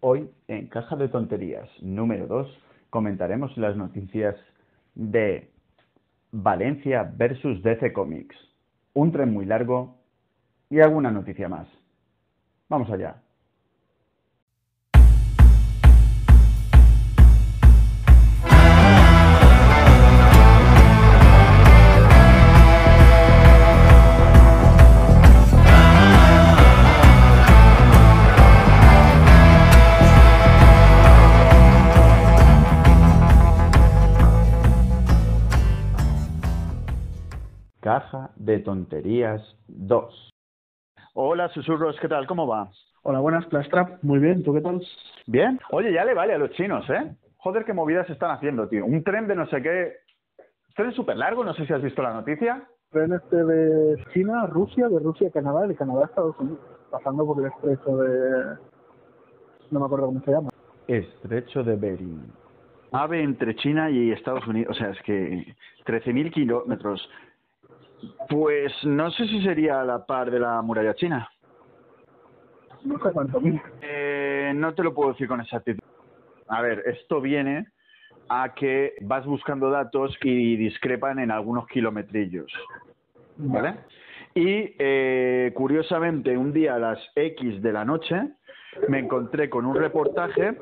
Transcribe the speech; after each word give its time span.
Hoy, 0.00 0.30
en 0.46 0.68
Caja 0.68 0.94
de 0.94 1.08
Tonterías 1.08 1.68
número 1.80 2.28
2, 2.28 2.46
comentaremos 2.88 3.56
las 3.56 3.76
noticias 3.76 4.36
de 4.94 5.50
Valencia 6.30 7.12
versus 7.16 7.60
DC 7.64 7.92
Comics, 7.92 8.36
un 8.94 9.10
tren 9.10 9.32
muy 9.32 9.44
largo 9.44 9.96
y 10.70 10.78
alguna 10.78 11.10
noticia 11.10 11.48
más. 11.48 11.66
Vamos 12.68 12.88
allá. 12.92 13.22
Caja 37.88 38.32
de 38.36 38.58
Tonterías 38.58 39.40
2. 39.68 40.30
Hola, 41.14 41.48
susurros, 41.48 41.98
¿qué 42.02 42.08
tal? 42.08 42.26
¿Cómo 42.26 42.46
va? 42.46 42.68
Hola, 43.00 43.20
buenas, 43.20 43.46
Plastrap. 43.46 44.02
Muy 44.02 44.18
bien, 44.18 44.44
¿tú 44.44 44.52
qué 44.52 44.60
tal? 44.60 44.82
Bien. 45.26 45.58
Oye, 45.70 45.90
ya 45.90 46.04
le 46.04 46.12
vale 46.12 46.34
a 46.34 46.38
los 46.38 46.50
chinos, 46.50 46.84
¿eh? 46.90 47.16
Joder, 47.38 47.64
qué 47.64 47.72
movidas 47.72 48.10
están 48.10 48.30
haciendo, 48.30 48.68
tío. 48.68 48.84
Un 48.84 49.02
tren 49.02 49.26
de 49.26 49.34
no 49.34 49.46
sé 49.46 49.62
qué. 49.62 49.94
Tren 50.76 50.92
súper 50.92 51.16
largo, 51.16 51.42
no 51.44 51.54
sé 51.54 51.64
si 51.64 51.72
has 51.72 51.80
visto 51.80 52.02
la 52.02 52.12
noticia. 52.12 52.62
Tren 52.90 53.14
este 53.14 53.42
de 53.42 54.04
China 54.12 54.44
Rusia, 54.48 54.86
de 54.86 54.98
Rusia 54.98 55.28
a 55.28 55.32
Canadá, 55.32 55.66
de 55.66 55.74
Canadá 55.74 56.02
a 56.02 56.08
Estados 56.08 56.38
Unidos, 56.40 56.60
pasando 56.90 57.24
por 57.24 57.40
el 57.42 57.50
estrecho 57.50 57.96
de. 57.96 58.58
No 59.70 59.80
me 59.80 59.86
acuerdo 59.86 60.08
cómo 60.08 60.20
se 60.20 60.30
llama. 60.30 60.50
Estrecho 60.88 61.64
de 61.64 61.76
Bering. 61.76 62.32
Ave 62.92 63.22
entre 63.22 63.56
China 63.56 63.88
y 63.88 64.12
Estados 64.12 64.46
Unidos. 64.46 64.76
O 64.76 64.78
sea, 64.78 64.90
es 64.90 65.00
que 65.04 65.54
13.000 65.86 66.30
kilómetros. 66.34 67.08
Pues 68.28 68.72
no 68.84 69.10
sé 69.10 69.26
si 69.26 69.42
sería 69.42 69.80
a 69.80 69.84
la 69.84 70.06
par 70.06 70.30
de 70.30 70.40
la 70.40 70.60
muralla 70.62 70.94
china. 70.94 71.28
No 72.84 72.98
sé 72.98 73.10
cuánto. 73.12 73.40
Eh, 73.82 74.52
no 74.54 74.74
te 74.74 74.82
lo 74.82 74.94
puedo 74.94 75.12
decir 75.12 75.28
con 75.28 75.40
exactitud. 75.40 75.82
A 76.48 76.62
ver, 76.62 76.82
esto 76.86 77.20
viene 77.20 77.66
a 78.28 78.54
que 78.54 78.94
vas 79.02 79.24
buscando 79.26 79.70
datos 79.70 80.16
y 80.22 80.56
discrepan 80.56 81.18
en 81.18 81.30
algunos 81.30 81.66
kilometrillos. 81.66 82.52
¿Vale? 83.36 83.74
Y 84.34 84.74
eh, 84.78 85.52
curiosamente, 85.54 86.36
un 86.36 86.52
día 86.52 86.74
a 86.74 86.78
las 86.78 86.98
X 87.14 87.62
de 87.62 87.72
la 87.72 87.84
noche 87.84 88.30
me 88.88 88.98
encontré 88.98 89.48
con 89.50 89.64
un 89.66 89.74
reportaje 89.74 90.58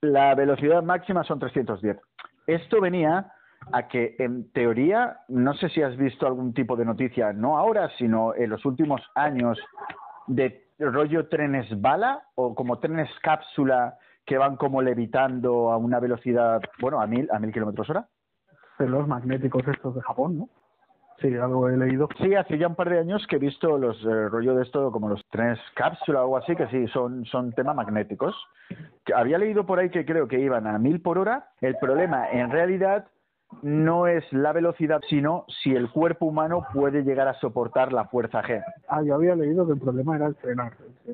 La 0.00 0.34
velocidad 0.34 0.82
máxima 0.82 1.24
son 1.24 1.38
310. 1.38 1.98
Esto 2.46 2.80
venía 2.80 3.32
a 3.72 3.88
que, 3.88 4.16
en 4.18 4.50
teoría, 4.52 5.18
no 5.28 5.54
sé 5.54 5.68
si 5.68 5.82
has 5.82 5.96
visto 5.96 6.26
algún 6.26 6.52
tipo 6.54 6.76
de 6.76 6.84
noticia, 6.84 7.32
no 7.32 7.58
ahora, 7.58 7.90
sino 7.98 8.34
en 8.34 8.50
los 8.50 8.64
últimos 8.64 9.00
años, 9.14 9.58
de 10.26 10.66
rollo 10.78 11.28
trenes 11.28 11.80
bala 11.80 12.22
o 12.34 12.54
como 12.54 12.78
trenes 12.78 13.10
cápsula 13.22 13.96
que 14.24 14.38
van 14.38 14.56
como 14.56 14.82
levitando 14.82 15.70
a 15.70 15.76
una 15.76 16.00
velocidad, 16.00 16.60
bueno, 16.80 17.00
a 17.00 17.06
mil, 17.06 17.28
a 17.32 17.38
mil 17.38 17.52
kilómetros 17.52 17.90
hora. 17.90 18.08
De 18.82 18.88
los 18.88 19.06
magnéticos 19.06 19.62
estos 19.68 19.94
de 19.94 20.00
Japón, 20.02 20.38
¿no? 20.38 20.48
Sí, 21.20 21.32
algo 21.36 21.68
he 21.68 21.76
leído. 21.76 22.08
Sí, 22.18 22.34
hace 22.34 22.58
ya 22.58 22.66
un 22.66 22.74
par 22.74 22.90
de 22.90 22.98
años 22.98 23.24
que 23.28 23.36
he 23.36 23.38
visto 23.38 23.78
los 23.78 23.96
eh, 24.04 24.28
rollo 24.28 24.56
de 24.56 24.64
esto 24.64 24.90
como 24.90 25.08
los 25.08 25.24
trenes 25.30 25.60
cápsula 25.76 26.18
o 26.18 26.22
algo 26.22 26.36
así, 26.38 26.56
que 26.56 26.66
sí, 26.66 26.88
son, 26.88 27.24
son 27.26 27.52
temas 27.52 27.76
magnéticos. 27.76 28.34
Que 29.04 29.14
había 29.14 29.38
leído 29.38 29.64
por 29.64 29.78
ahí 29.78 29.88
que 29.88 30.04
creo 30.04 30.26
que 30.26 30.40
iban 30.40 30.66
a 30.66 30.78
mil 30.80 31.00
por 31.00 31.18
hora. 31.18 31.50
El 31.60 31.76
problema, 31.76 32.28
en 32.28 32.50
realidad, 32.50 33.06
no 33.62 34.08
es 34.08 34.24
la 34.32 34.52
velocidad, 34.52 35.00
sino 35.08 35.44
si 35.62 35.76
el 35.76 35.90
cuerpo 35.90 36.26
humano 36.26 36.66
puede 36.74 37.04
llegar 37.04 37.28
a 37.28 37.34
soportar 37.34 37.92
la 37.92 38.06
fuerza 38.06 38.42
G. 38.42 38.60
Ah, 38.88 39.02
yo 39.04 39.14
había 39.14 39.36
leído 39.36 39.64
que 39.64 39.74
el 39.74 39.78
problema 39.78 40.16
era 40.16 40.26
el 40.26 40.34
frenar. 40.34 40.72
sí. 41.06 41.12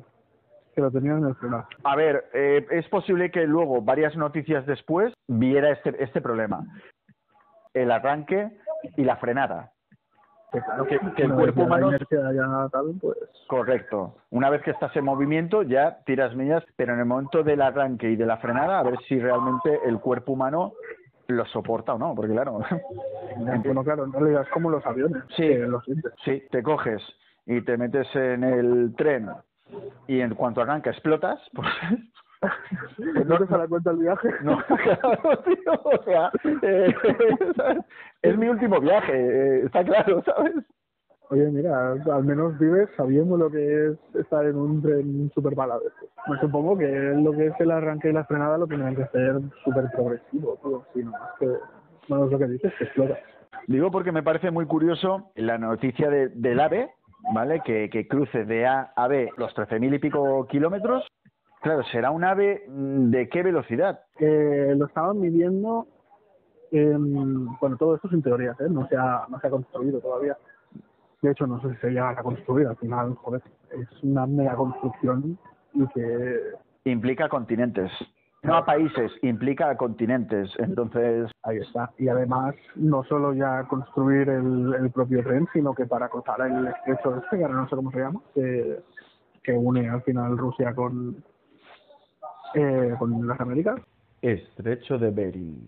Que 0.73 0.81
lo 0.81 0.89
tenían 0.89 1.19
en 1.19 1.25
el 1.25 1.35
frenar. 1.35 1.65
A 1.83 1.95
ver, 1.95 2.25
eh, 2.33 2.65
es 2.71 2.87
posible 2.89 3.29
que 3.29 3.45
luego, 3.45 3.81
varias 3.81 4.15
noticias 4.15 4.65
después, 4.65 5.13
viera 5.27 5.71
este, 5.71 6.03
este 6.03 6.21
problema. 6.21 6.65
El 7.73 7.91
arranque 7.91 8.49
y 8.97 9.03
la 9.03 9.17
frenada. 9.17 9.71
Que, 10.51 10.61
claro, 10.61 10.85
Que- 10.87 10.99
que 11.15 11.23
el 11.23 11.33
cuerpo 11.33 11.61
humano- 11.63 11.91
ya 11.91 12.67
tal, 12.71 12.95
pues... 12.99 13.17
Correcto. 13.47 14.15
Una 14.31 14.49
vez 14.49 14.63
que 14.63 14.71
estás 14.71 14.95
en 14.95 15.05
movimiento, 15.05 15.61
ya 15.61 15.99
tiras 16.05 16.35
millas, 16.35 16.63
pero 16.75 16.93
en 16.93 16.99
el 16.99 17.05
momento 17.05 17.43
del 17.43 17.61
arranque 17.61 18.09
y 18.09 18.15
de 18.15 18.25
la 18.25 18.37
frenada, 18.37 18.79
a 18.79 18.83
ver 18.83 18.97
si 19.07 19.19
realmente 19.19 19.79
el 19.85 19.99
cuerpo 19.99 20.31
humano 20.33 20.73
lo 21.27 21.45
soporta 21.45 21.93
o 21.93 21.99
no, 21.99 22.15
porque 22.15 22.31
claro, 22.31 22.59
Bueno, 23.37 23.83
claro, 23.83 24.05
en 24.05 24.13
realidad 24.13 24.41
es 24.41 24.49
como 24.49 24.71
los 24.71 24.83
aviones. 24.87 25.23
Sí. 25.37 25.47
sí, 26.25 26.43
te 26.49 26.63
coges 26.63 27.01
y 27.45 27.61
te 27.61 27.77
metes 27.77 28.07
en 28.15 28.43
el 28.43 28.95
tren 28.97 29.29
y 30.07 30.19
en 30.21 30.33
cuanto 30.33 30.61
arranca 30.61 30.89
explotas, 30.89 31.39
pues 31.53 31.67
¿No 33.25 33.37
te 33.37 33.47
sale 33.47 33.67
cuenta 33.67 33.91
el 33.91 33.97
viaje? 33.97 34.29
no, 34.43 34.57
claro, 34.83 35.37
tío, 35.43 35.73
o 35.83 36.03
sea, 36.03 36.31
eh, 36.61 36.93
es 38.21 38.37
mi 38.37 38.47
último 38.47 38.79
viaje, 38.79 39.13
eh, 39.13 39.65
está 39.65 39.83
claro, 39.83 40.23
¿sabes? 40.23 40.55
Oye, 41.31 41.47
mira, 41.51 41.91
al 41.91 42.23
menos 42.23 42.57
vives 42.57 42.89
sabiendo 42.97 43.37
lo 43.37 43.51
que 43.51 43.89
es 43.89 44.15
estar 44.15 44.45
en 44.45 44.55
un 44.55 44.81
tren 44.81 45.31
súper 45.35 45.53
veces. 45.53 46.09
Me 46.27 46.39
supongo 46.39 46.75
que 46.75 46.87
lo 46.87 47.31
que 47.33 47.47
es 47.47 47.53
el 47.59 47.69
arranque 47.69 48.09
y 48.09 48.13
la 48.13 48.25
frenada 48.25 48.57
lo 48.57 48.65
tienen 48.65 48.95
que 48.95 49.03
hacer 49.03 49.39
súper 49.63 49.91
progresivo, 49.91 50.57
todo. 50.63 50.85
Si 50.93 51.03
no, 51.03 51.11
es 51.11 51.39
que, 51.39 51.47
bueno, 52.07 52.25
es 52.25 52.31
lo 52.31 52.39
que 52.39 52.47
dices, 52.47 52.73
que 52.79 52.85
explotas. 52.85 53.19
Digo 53.67 53.91
porque 53.91 54.11
me 54.11 54.23
parece 54.23 54.49
muy 54.49 54.65
curioso 54.65 55.31
la 55.35 55.59
noticia 55.59 56.09
de, 56.09 56.29
del 56.29 56.59
AVE, 56.59 56.89
¿vale? 57.31 57.61
Que, 57.63 57.91
que 57.91 58.07
cruce 58.07 58.45
de 58.45 58.65
A 58.65 58.91
a 58.95 59.07
B 59.07 59.29
los 59.37 59.55
13.000 59.55 59.95
y 59.95 59.99
pico 59.99 60.47
kilómetros. 60.47 61.07
Claro, 61.61 61.83
será 61.83 62.11
un 62.11 62.23
AVE 62.23 62.65
mm, 62.67 63.09
de 63.11 63.29
qué 63.29 63.43
velocidad. 63.43 64.01
Eh, 64.19 64.73
lo 64.77 64.85
estaban 64.85 65.19
midiendo 65.19 65.87
em, 66.71 67.47
bueno, 67.59 67.77
todo 67.77 67.95
esto 67.95 68.09
sin 68.09 68.21
teorías, 68.21 68.59
¿eh? 68.61 68.67
No 68.69 68.87
se 68.87 68.95
ha, 68.95 69.25
no 69.29 69.39
se 69.39 69.47
ha 69.47 69.49
construido 69.49 69.99
todavía. 69.99 70.37
De 71.21 71.31
hecho, 71.31 71.47
no 71.47 71.61
sé 71.61 71.69
si 71.71 71.75
se 71.77 71.89
llega 71.89 72.11
a 72.11 72.23
construir. 72.23 72.67
Al 72.67 72.77
final, 72.77 73.15
joder, 73.15 73.41
es 73.71 74.03
una 74.03 74.25
mega 74.25 74.55
construcción 74.55 75.37
y 75.73 75.85
que 75.87 76.39
Implica 76.85 77.27
continentes. 77.27 77.91
No 78.41 78.55
a 78.55 78.65
países, 78.65 79.11
implica 79.21 79.69
a 79.69 79.75
continentes. 79.75 80.49
Entonces, 80.59 81.29
ahí 81.43 81.57
está. 81.57 81.91
Y 81.97 82.07
además, 82.07 82.55
no 82.75 83.03
solo 83.03 83.33
ya 83.33 83.65
construir 83.65 84.29
el, 84.29 84.73
el 84.75 84.89
propio 84.91 85.21
tren, 85.23 85.45
sino 85.51 85.73
que 85.73 85.85
para 85.85 86.07
cruzar 86.07 86.39
el 86.41 86.67
estrecho 86.67 87.17
este, 87.17 87.37
que 87.37 87.43
ahora 87.43 87.55
no 87.55 87.69
sé 87.69 87.75
cómo 87.75 87.91
se 87.91 87.99
llama, 87.99 88.21
que, 88.33 88.79
que 89.43 89.51
une 89.51 89.89
al 89.89 90.01
final 90.03 90.37
Rusia 90.37 90.73
con, 90.73 91.21
eh, 92.55 92.95
con 92.97 93.27
las 93.27 93.39
Américas, 93.39 93.79
Estrecho 94.21 94.97
de 94.97 95.11
Bering. 95.11 95.67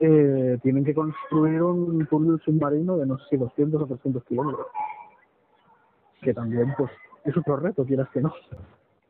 eh, 0.00 0.58
tienen 0.62 0.84
que 0.84 0.94
construir 0.94 1.62
un 1.62 2.06
túnel 2.06 2.40
submarino 2.40 2.96
de 2.96 3.06
no 3.06 3.18
sé 3.18 3.24
si 3.30 3.36
200 3.36 3.82
o 3.82 3.86
300 3.86 4.24
kilómetros. 4.24 4.66
Que 6.22 6.34
también, 6.34 6.74
pues, 6.76 6.90
es 7.24 7.36
otro 7.36 7.56
reto, 7.56 7.84
quieras 7.84 8.08
que 8.10 8.20
no. 8.20 8.32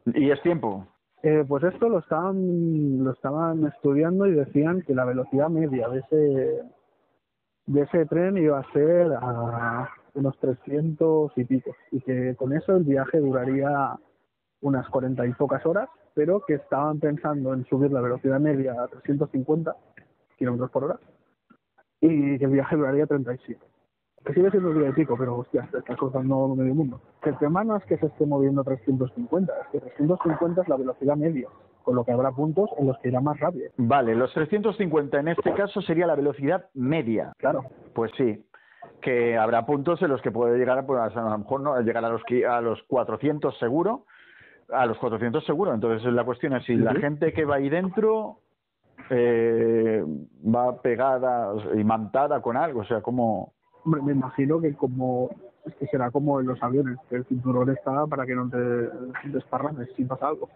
y 0.06 0.30
es 0.30 0.40
tiempo. 0.42 0.86
Eh, 1.22 1.44
pues 1.46 1.62
esto 1.64 1.88
lo 1.88 1.98
estaban, 1.98 3.04
lo 3.04 3.12
estaban 3.12 3.66
estudiando 3.66 4.26
y 4.26 4.32
decían 4.32 4.82
que 4.82 4.94
la 4.94 5.04
velocidad 5.04 5.50
media 5.50 5.88
de 5.88 5.98
ese, 5.98 6.62
de 7.66 7.82
ese 7.82 8.06
tren 8.06 8.38
iba 8.38 8.58
a 8.58 8.72
ser 8.72 9.12
a 9.20 9.90
unos 10.14 10.38
300 10.38 11.32
y 11.36 11.44
pico. 11.44 11.76
Y 11.92 12.00
que 12.00 12.34
con 12.36 12.52
eso 12.52 12.76
el 12.76 12.84
viaje 12.84 13.18
duraría 13.18 13.96
unas 14.62 14.88
40 14.88 15.26
y 15.26 15.32
pocas 15.34 15.64
horas, 15.66 15.88
pero 16.14 16.40
que 16.46 16.54
estaban 16.54 16.98
pensando 17.00 17.54
en 17.54 17.64
subir 17.66 17.92
la 17.92 18.00
velocidad 18.00 18.40
media 18.40 18.74
a 18.82 18.88
350 18.88 19.74
kilómetros 20.36 20.70
por 20.70 20.84
hora 20.84 20.98
y 22.00 22.38
que 22.38 22.44
el 22.44 22.50
viaje 22.50 22.76
duraría 22.76 23.06
37. 23.06 23.60
Que 24.24 24.34
sigue 24.34 24.50
siendo 24.50 24.74
día 24.74 24.88
y 24.88 24.92
pico, 24.92 25.16
pero 25.18 25.38
hostia, 25.38 25.66
te 25.70 25.78
estás 25.78 25.96
cruzando 25.96 26.54
medio 26.54 26.74
mundo. 26.74 27.00
Que 27.22 27.30
el 27.30 27.38
tema 27.38 27.64
no 27.64 27.76
es 27.76 27.84
que 27.84 27.96
se 27.96 28.06
esté 28.06 28.26
moviendo 28.26 28.62
350, 28.62 29.52
es 29.62 29.68
que 29.68 29.80
350 29.80 30.62
es 30.62 30.68
la 30.68 30.76
velocidad 30.76 31.16
media, 31.16 31.48
con 31.82 31.94
lo 31.94 32.04
que 32.04 32.12
habrá 32.12 32.30
puntos 32.30 32.68
en 32.78 32.86
los 32.86 32.98
que 32.98 33.08
irá 33.08 33.20
más 33.20 33.40
rápido. 33.40 33.70
Vale, 33.78 34.14
los 34.14 34.32
350 34.34 35.20
en 35.20 35.28
este 35.28 35.54
caso 35.54 35.80
sería 35.80 36.06
la 36.06 36.16
velocidad 36.16 36.66
media. 36.74 37.32
Claro, 37.38 37.64
Pues 37.94 38.12
sí, 38.18 38.44
que 39.00 39.38
habrá 39.38 39.64
puntos 39.64 40.02
en 40.02 40.08
los 40.08 40.20
que 40.20 40.30
puede 40.30 40.58
llegar, 40.58 40.84
pues, 40.84 41.00
a 41.00 41.20
lo 41.22 41.38
mejor 41.38 41.62
no 41.62 41.80
llegar 41.80 42.04
a 42.04 42.10
los 42.10 42.22
a 42.46 42.60
los 42.60 42.82
400 42.84 43.58
seguro, 43.58 44.04
a 44.72 44.86
los 44.86 44.98
400 44.98 45.44
seguro. 45.44 45.74
Entonces 45.74 46.12
la 46.12 46.24
cuestión 46.24 46.54
es 46.54 46.64
si 46.64 46.76
la 46.76 46.94
gente 46.94 47.32
que 47.32 47.44
va 47.44 47.56
ahí 47.56 47.68
dentro 47.68 48.38
eh, 49.10 50.04
va 50.44 50.80
pegada 50.80 51.52
y 51.74 51.84
mantada 51.84 52.40
con 52.40 52.56
algo, 52.56 52.80
o 52.80 52.84
sea, 52.84 53.00
como 53.00 53.52
Hombre, 53.84 54.02
me 54.02 54.12
imagino 54.12 54.60
que 54.60 54.74
como 54.74 55.30
es 55.64 55.74
que 55.76 55.86
será 55.86 56.10
como 56.10 56.40
en 56.40 56.46
los 56.46 56.62
aviones, 56.62 56.98
que 57.08 57.16
el 57.16 57.24
cinturón 57.26 57.70
está 57.70 58.06
para 58.06 58.26
que 58.26 58.34
no 58.34 58.48
te 58.48 59.28
desparrames 59.28 59.88
si 59.96 60.04
pasa 60.04 60.28
algo. 60.28 60.48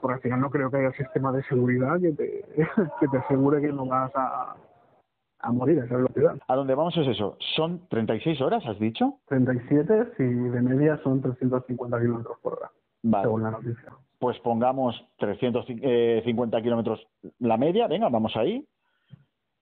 Porque 0.00 0.14
al 0.14 0.20
final 0.20 0.40
no 0.40 0.50
creo 0.50 0.70
que 0.70 0.76
haya 0.78 0.92
sistema 0.92 1.32
de 1.32 1.42
seguridad 1.44 2.00
que 2.00 2.12
te, 2.12 2.44
que 3.00 3.08
te 3.08 3.18
asegure 3.18 3.60
que 3.60 3.72
no 3.72 3.86
vas 3.86 4.12
a, 4.14 4.56
a 5.44 5.52
morir 5.52 5.78
esa 5.78 5.96
velocidad. 5.96 6.36
a 6.46 6.56
dónde 6.56 6.74
vamos 6.74 6.96
es 6.96 7.06
eso. 7.06 7.36
Son 7.54 7.86
36 7.88 8.40
horas, 8.40 8.64
has 8.66 8.78
dicho. 8.78 9.18
37 9.28 10.12
si 10.16 10.24
de 10.24 10.62
media 10.62 10.98
son 11.02 11.20
350 11.20 12.00
kilómetros 12.00 12.38
por 12.40 12.54
hora, 12.54 12.70
Vale. 13.02 13.24
según 13.24 13.42
la 13.42 13.50
noticia. 13.50 13.92
pues 14.18 14.38
pongamos 14.40 14.94
350 15.18 16.62
kilómetros 16.62 17.06
la 17.38 17.56
media, 17.56 17.86
venga, 17.88 18.08
vamos 18.08 18.36
ahí. 18.36 18.66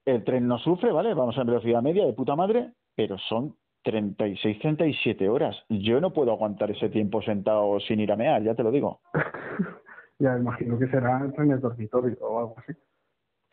El 0.04 0.24
tren 0.24 0.46
no 0.48 0.58
sufre, 0.58 0.90
¿vale? 0.92 1.14
Vamos 1.14 1.36
a 1.38 1.44
velocidad 1.44 1.82
media 1.82 2.04
de 2.06 2.12
puta 2.12 2.34
madre, 2.34 2.72
pero 2.96 3.18
son 3.18 3.54
36, 3.84 4.58
37 4.60 5.28
horas. 5.28 5.56
Yo 5.68 6.00
no 6.00 6.12
puedo 6.12 6.32
aguantar 6.32 6.70
ese 6.70 6.88
tiempo 6.88 7.22
sentado 7.22 7.78
sin 7.80 8.00
ir 8.00 8.12
a 8.12 8.16
mear, 8.16 8.42
ya 8.42 8.54
te 8.54 8.62
lo 8.62 8.70
digo. 8.70 9.00
ya 10.18 10.36
imagino 10.38 10.78
que 10.78 10.86
será 10.88 11.28
trenes 11.34 11.60
dormitorio 11.60 12.16
o 12.20 12.38
algo 12.38 12.54
así. 12.58 12.72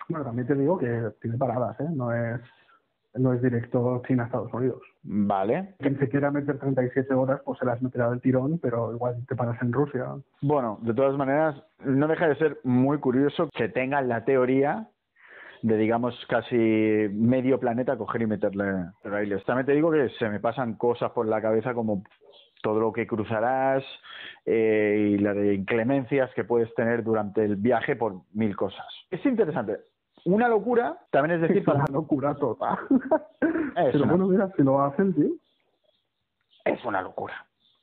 Bueno, 0.09 0.25
también 0.25 0.47
te 0.47 0.55
digo 0.55 0.77
que 0.77 1.11
tiene 1.21 1.37
paradas, 1.37 1.79
¿eh? 1.79 1.87
No 1.93 2.11
es, 2.11 2.41
no 3.13 3.33
es 3.33 3.41
directo 3.41 4.01
China-Estados 4.07 4.53
Unidos. 4.53 4.81
Vale. 5.03 5.75
Quien 5.79 5.97
se 5.99 6.09
quiera 6.09 6.31
meter 6.31 6.59
37 6.59 7.13
horas, 7.13 7.41
pues 7.45 7.59
se 7.59 7.65
las 7.65 7.81
meterá 7.81 8.09
del 8.09 8.21
tirón, 8.21 8.59
pero 8.59 8.91
igual 8.93 9.23
te 9.27 9.35
paras 9.35 9.61
en 9.61 9.71
Rusia. 9.71 10.15
Bueno, 10.41 10.79
de 10.81 10.93
todas 10.93 11.15
maneras, 11.15 11.55
no 11.85 12.07
deja 12.07 12.27
de 12.27 12.35
ser 12.35 12.59
muy 12.63 12.97
curioso 12.99 13.49
que 13.55 13.69
tengan 13.69 14.09
la 14.09 14.25
teoría 14.25 14.89
de, 15.61 15.77
digamos, 15.77 16.15
casi 16.27 16.55
medio 16.55 17.59
planeta 17.59 17.97
coger 17.97 18.21
y 18.23 18.27
meterle 18.27 18.91
raíles. 19.03 19.43
También 19.45 19.65
te 19.65 19.73
digo 19.73 19.91
que 19.91 20.09
se 20.17 20.29
me 20.29 20.39
pasan 20.39 20.75
cosas 20.75 21.11
por 21.11 21.27
la 21.27 21.41
cabeza 21.41 21.73
como 21.73 22.03
todo 22.61 22.79
lo 22.79 22.91
que 22.91 23.07
cruzarás 23.07 23.83
eh, 24.45 25.11
y 25.11 25.17
las 25.17 25.35
de 25.35 25.53
inclemencias 25.53 26.33
que 26.33 26.43
puedes 26.43 26.73
tener 26.75 27.03
durante 27.03 27.43
el 27.43 27.55
viaje 27.55 27.95
por 27.95 28.21
mil 28.33 28.55
cosas. 28.55 28.85
Es 29.09 29.25
interesante. 29.25 29.77
Una 30.25 30.47
locura, 30.47 30.97
también 31.11 31.35
es 31.35 31.41
decir, 31.41 31.57
Es 31.63 31.67
una 31.67 31.83
para... 31.85 31.93
locura 31.93 32.35
total. 32.35 32.77
Es 33.41 33.91
pero 33.93 34.03
una- 34.03 34.07
bueno, 34.13 34.27
mira, 34.27 34.51
si 34.55 34.63
lo 34.63 34.81
hacen, 34.83 35.13
tío. 35.13 35.29
Es 36.65 36.83
una 36.85 37.01
locura. 37.01 37.33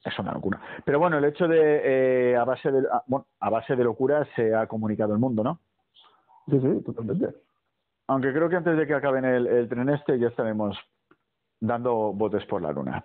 Es 0.05 0.17
una 0.19 0.33
locura. 0.33 0.61
Pero 0.85 0.99
bueno, 0.99 1.19
el 1.19 1.25
hecho 1.25 1.49
de, 1.49 2.31
eh, 2.33 2.37
a 2.37 2.45
base 2.45 2.71
de, 2.71 2.81
a- 2.93 3.03
bueno, 3.07 3.27
a 3.41 3.51
base 3.51 3.75
de 3.75 3.83
locura 3.85 4.27
se 4.37 4.55
ha 4.55 4.67
comunicado 4.67 5.13
el 5.15 5.19
mundo, 5.19 5.43
¿no? 5.43 5.59
Sí, 6.49 6.61
sí, 6.61 6.83
totalmente. 6.85 7.35
Aunque 8.09 8.33
creo 8.33 8.49
que 8.49 8.57
antes 8.57 8.77
de 8.77 8.87
que 8.87 8.95
acaben 8.95 9.25
el, 9.25 9.47
el 9.49 9.69
tren 9.69 9.89
este 9.89 10.19
ya 10.19 10.29
estaremos 10.29 10.79
dando 11.59 12.13
botes 12.13 12.45
por 12.47 12.63
la 12.63 12.71
luna. 12.71 13.05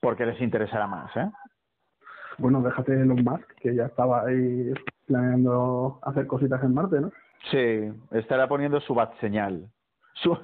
Porque 0.00 0.26
les 0.26 0.40
interesará 0.40 0.86
más, 0.86 1.14
¿eh? 1.16 1.30
Bueno, 2.38 2.60
déjate 2.62 2.92
Elon 2.92 3.22
Musk, 3.24 3.54
que 3.60 3.74
ya 3.74 3.86
estaba 3.86 4.26
ahí 4.26 4.72
planeando 5.06 5.98
hacer 6.02 6.26
cositas 6.26 6.62
en 6.62 6.74
Marte, 6.74 7.00
¿no? 7.00 7.10
Sí, 7.50 7.90
estará 8.10 8.48
poniendo 8.48 8.80
su 8.80 8.94
bat 8.94 9.12
señal. 9.20 9.66
Su, 10.14 10.36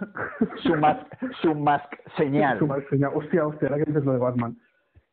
su, 0.62 0.74
mask, 0.76 1.06
su 1.42 1.54
mask 1.54 1.92
señal. 2.16 2.58
Su 2.58 2.66
Musk 2.66 2.88
señal. 2.88 3.10
Hostia, 3.14 3.46
hostia, 3.46 3.68
ahora 3.68 3.84
que 3.84 3.90
dices 3.90 4.04
lo 4.04 4.12
de 4.12 4.18
Batman. 4.18 4.56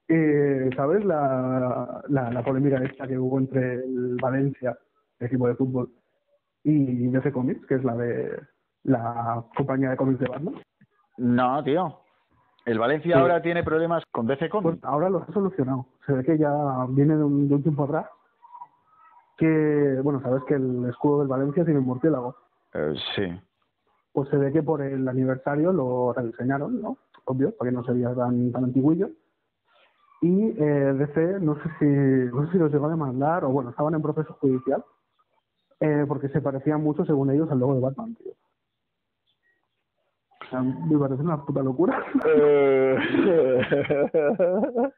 Eh, 0.07 0.69
¿Sabes 0.75 1.03
la, 1.03 2.01
la, 2.07 2.31
la 2.31 2.43
polémica 2.43 2.77
esta 2.77 3.07
que 3.07 3.17
hubo 3.17 3.37
entre 3.39 3.75
el 3.75 4.17
Valencia, 4.21 4.77
el 5.19 5.27
equipo 5.27 5.47
de 5.47 5.55
fútbol, 5.55 5.89
y 6.63 7.07
DC 7.07 7.31
Comics, 7.31 7.65
que 7.65 7.75
es 7.75 7.83
la 7.83 7.95
de 7.95 8.39
la 8.83 9.43
compañía 9.55 9.89
de 9.89 9.97
cómics 9.97 10.19
de 10.19 10.27
Batman? 10.27 10.55
No, 11.17 11.63
tío. 11.63 11.99
El 12.65 12.79
Valencia 12.79 13.15
Sí. 13.15 13.21
ahora 13.21 13.41
tiene 13.41 13.63
problemas 13.63 14.03
con 14.11 14.25
DC 14.27 14.47
Pues 14.49 14.51
Comics. 14.51 14.83
ahora 14.85 15.09
lo 15.09 15.23
ha 15.23 15.27
solucionado. 15.33 15.87
Se 16.05 16.13
ve 16.13 16.23
que 16.23 16.37
ya 16.37 16.51
viene 16.89 17.17
de 17.17 17.23
un, 17.23 17.49
de 17.49 17.55
un 17.55 17.63
tiempo 17.63 17.83
atrás. 17.83 18.05
Que, 19.37 19.99
bueno, 20.03 20.21
sabes 20.21 20.43
que 20.43 20.55
el 20.55 20.85
escudo 20.89 21.19
del 21.19 21.27
Valencia 21.27 21.65
tiene 21.65 21.79
un 21.79 21.85
murciélago. 21.85 22.35
Eh, 22.73 22.93
sí. 23.15 23.23
Pues 24.11 24.29
se 24.29 24.37
ve 24.37 24.51
que 24.51 24.61
por 24.61 24.81
el 24.81 25.07
aniversario 25.07 25.73
lo 25.73 26.13
rediseñaron, 26.13 26.81
¿no? 26.81 26.97
Obvio, 27.25 27.55
para 27.55 27.71
que 27.71 27.75
no 27.75 27.83
se 27.83 27.93
viera 27.93 28.13
tan, 28.13 28.51
tan 28.51 28.65
antiguillo. 28.65 29.09
Y 30.21 30.53
eh, 30.57 30.93
DC, 30.93 31.39
no 31.41 31.55
sé 31.55 31.69
si 31.79 31.85
no 31.85 32.45
sé 32.45 32.53
si 32.53 32.57
los 32.57 32.71
llegó 32.71 32.85
a 32.85 32.91
demandar, 32.91 33.43
o 33.43 33.49
bueno, 33.49 33.71
estaban 33.71 33.93
en 33.93 34.01
proceso 34.01 34.33
judicial, 34.35 34.83
eh, 35.79 36.05
porque 36.07 36.29
se 36.29 36.41
parecían 36.41 36.81
mucho, 36.81 37.03
según 37.03 37.31
ellos, 37.31 37.51
al 37.51 37.59
logo 37.59 37.75
de 37.75 37.81
Batman, 37.81 38.15
tío. 38.15 38.31
O 40.41 40.45
sea, 40.49 40.61
me 40.61 40.97
parece 40.97 41.23
una 41.23 41.43
puta 41.43 41.61
locura. 41.61 42.05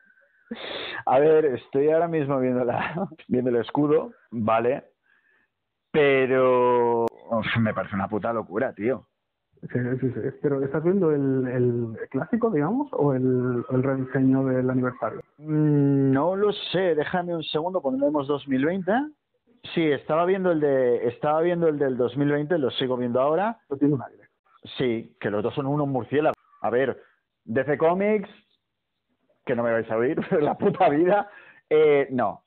A 1.05 1.19
ver, 1.19 1.45
estoy 1.45 1.89
ahora 1.91 2.07
mismo 2.07 2.39
viendo, 2.39 2.63
la, 2.63 3.07
viendo 3.27 3.49
el 3.49 3.57
escudo, 3.57 4.11
¿vale? 4.31 4.83
Pero 5.91 7.05
uf, 7.05 7.57
me 7.59 7.73
parece 7.73 7.95
una 7.95 8.07
puta 8.07 8.33
locura, 8.33 8.73
tío. 8.73 9.07
Sí, 9.61 9.79
sí, 9.99 10.11
sí. 10.11 10.19
Pero 10.41 10.63
¿estás 10.63 10.83
viendo 10.83 11.11
el, 11.11 11.47
el 11.47 11.97
clásico, 12.09 12.51
digamos, 12.51 12.89
o 12.91 13.13
el, 13.13 13.63
el 13.69 13.83
rediseño 13.83 14.45
del 14.45 14.69
aniversario? 14.69 15.21
Mm, 15.37 16.11
No 16.11 16.35
lo 16.35 16.51
sé, 16.51 16.93
déjame 16.95 17.35
un 17.35 17.43
segundo, 17.43 17.81
ponemos 17.81 18.27
2020. 18.27 18.91
Sí, 19.73 19.83
estaba 19.83 20.25
viendo 20.25 20.51
el 20.51 20.59
de 20.59 21.07
estaba 21.07 21.41
viendo 21.41 21.67
el 21.67 21.79
del 21.79 21.97
2020, 21.97 22.57
lo 22.59 22.69
sigo 22.71 22.97
viendo 22.97 23.21
ahora. 23.21 23.57
No 23.69 23.77
tiene 23.77 23.95
un 23.95 24.03
aire. 24.03 24.27
Sí, 24.77 25.15
que 25.19 25.31
los 25.31 25.41
dos 25.41 25.55
son 25.55 25.65
unos 25.65 25.87
murciélagos. 25.87 26.35
A 26.61 26.69
ver, 26.69 27.01
DC 27.45 27.77
Comics, 27.77 28.29
que 29.45 29.55
no 29.55 29.63
me 29.63 29.71
vais 29.71 29.89
a 29.89 29.97
oír, 29.97 30.19
pero 30.29 30.41
la 30.41 30.57
puta 30.57 30.89
vida, 30.89 31.29
eh, 31.69 32.07
no, 32.11 32.43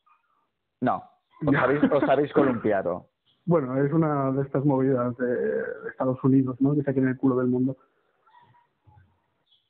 no, 0.80 1.02
os 1.46 1.54
habéis, 1.54 1.82
os 1.84 2.02
habéis 2.08 2.32
columpiado. 2.32 3.06
Bueno, 3.48 3.82
es 3.82 3.90
una 3.94 4.30
de 4.32 4.42
estas 4.42 4.62
movidas 4.66 5.16
de, 5.16 5.24
de 5.24 5.88
Estados 5.90 6.22
Unidos, 6.22 6.60
¿no? 6.60 6.74
Que 6.74 6.82
se 6.82 6.90
en 6.90 7.08
el 7.08 7.16
culo 7.16 7.36
del 7.36 7.46
mundo. 7.46 7.78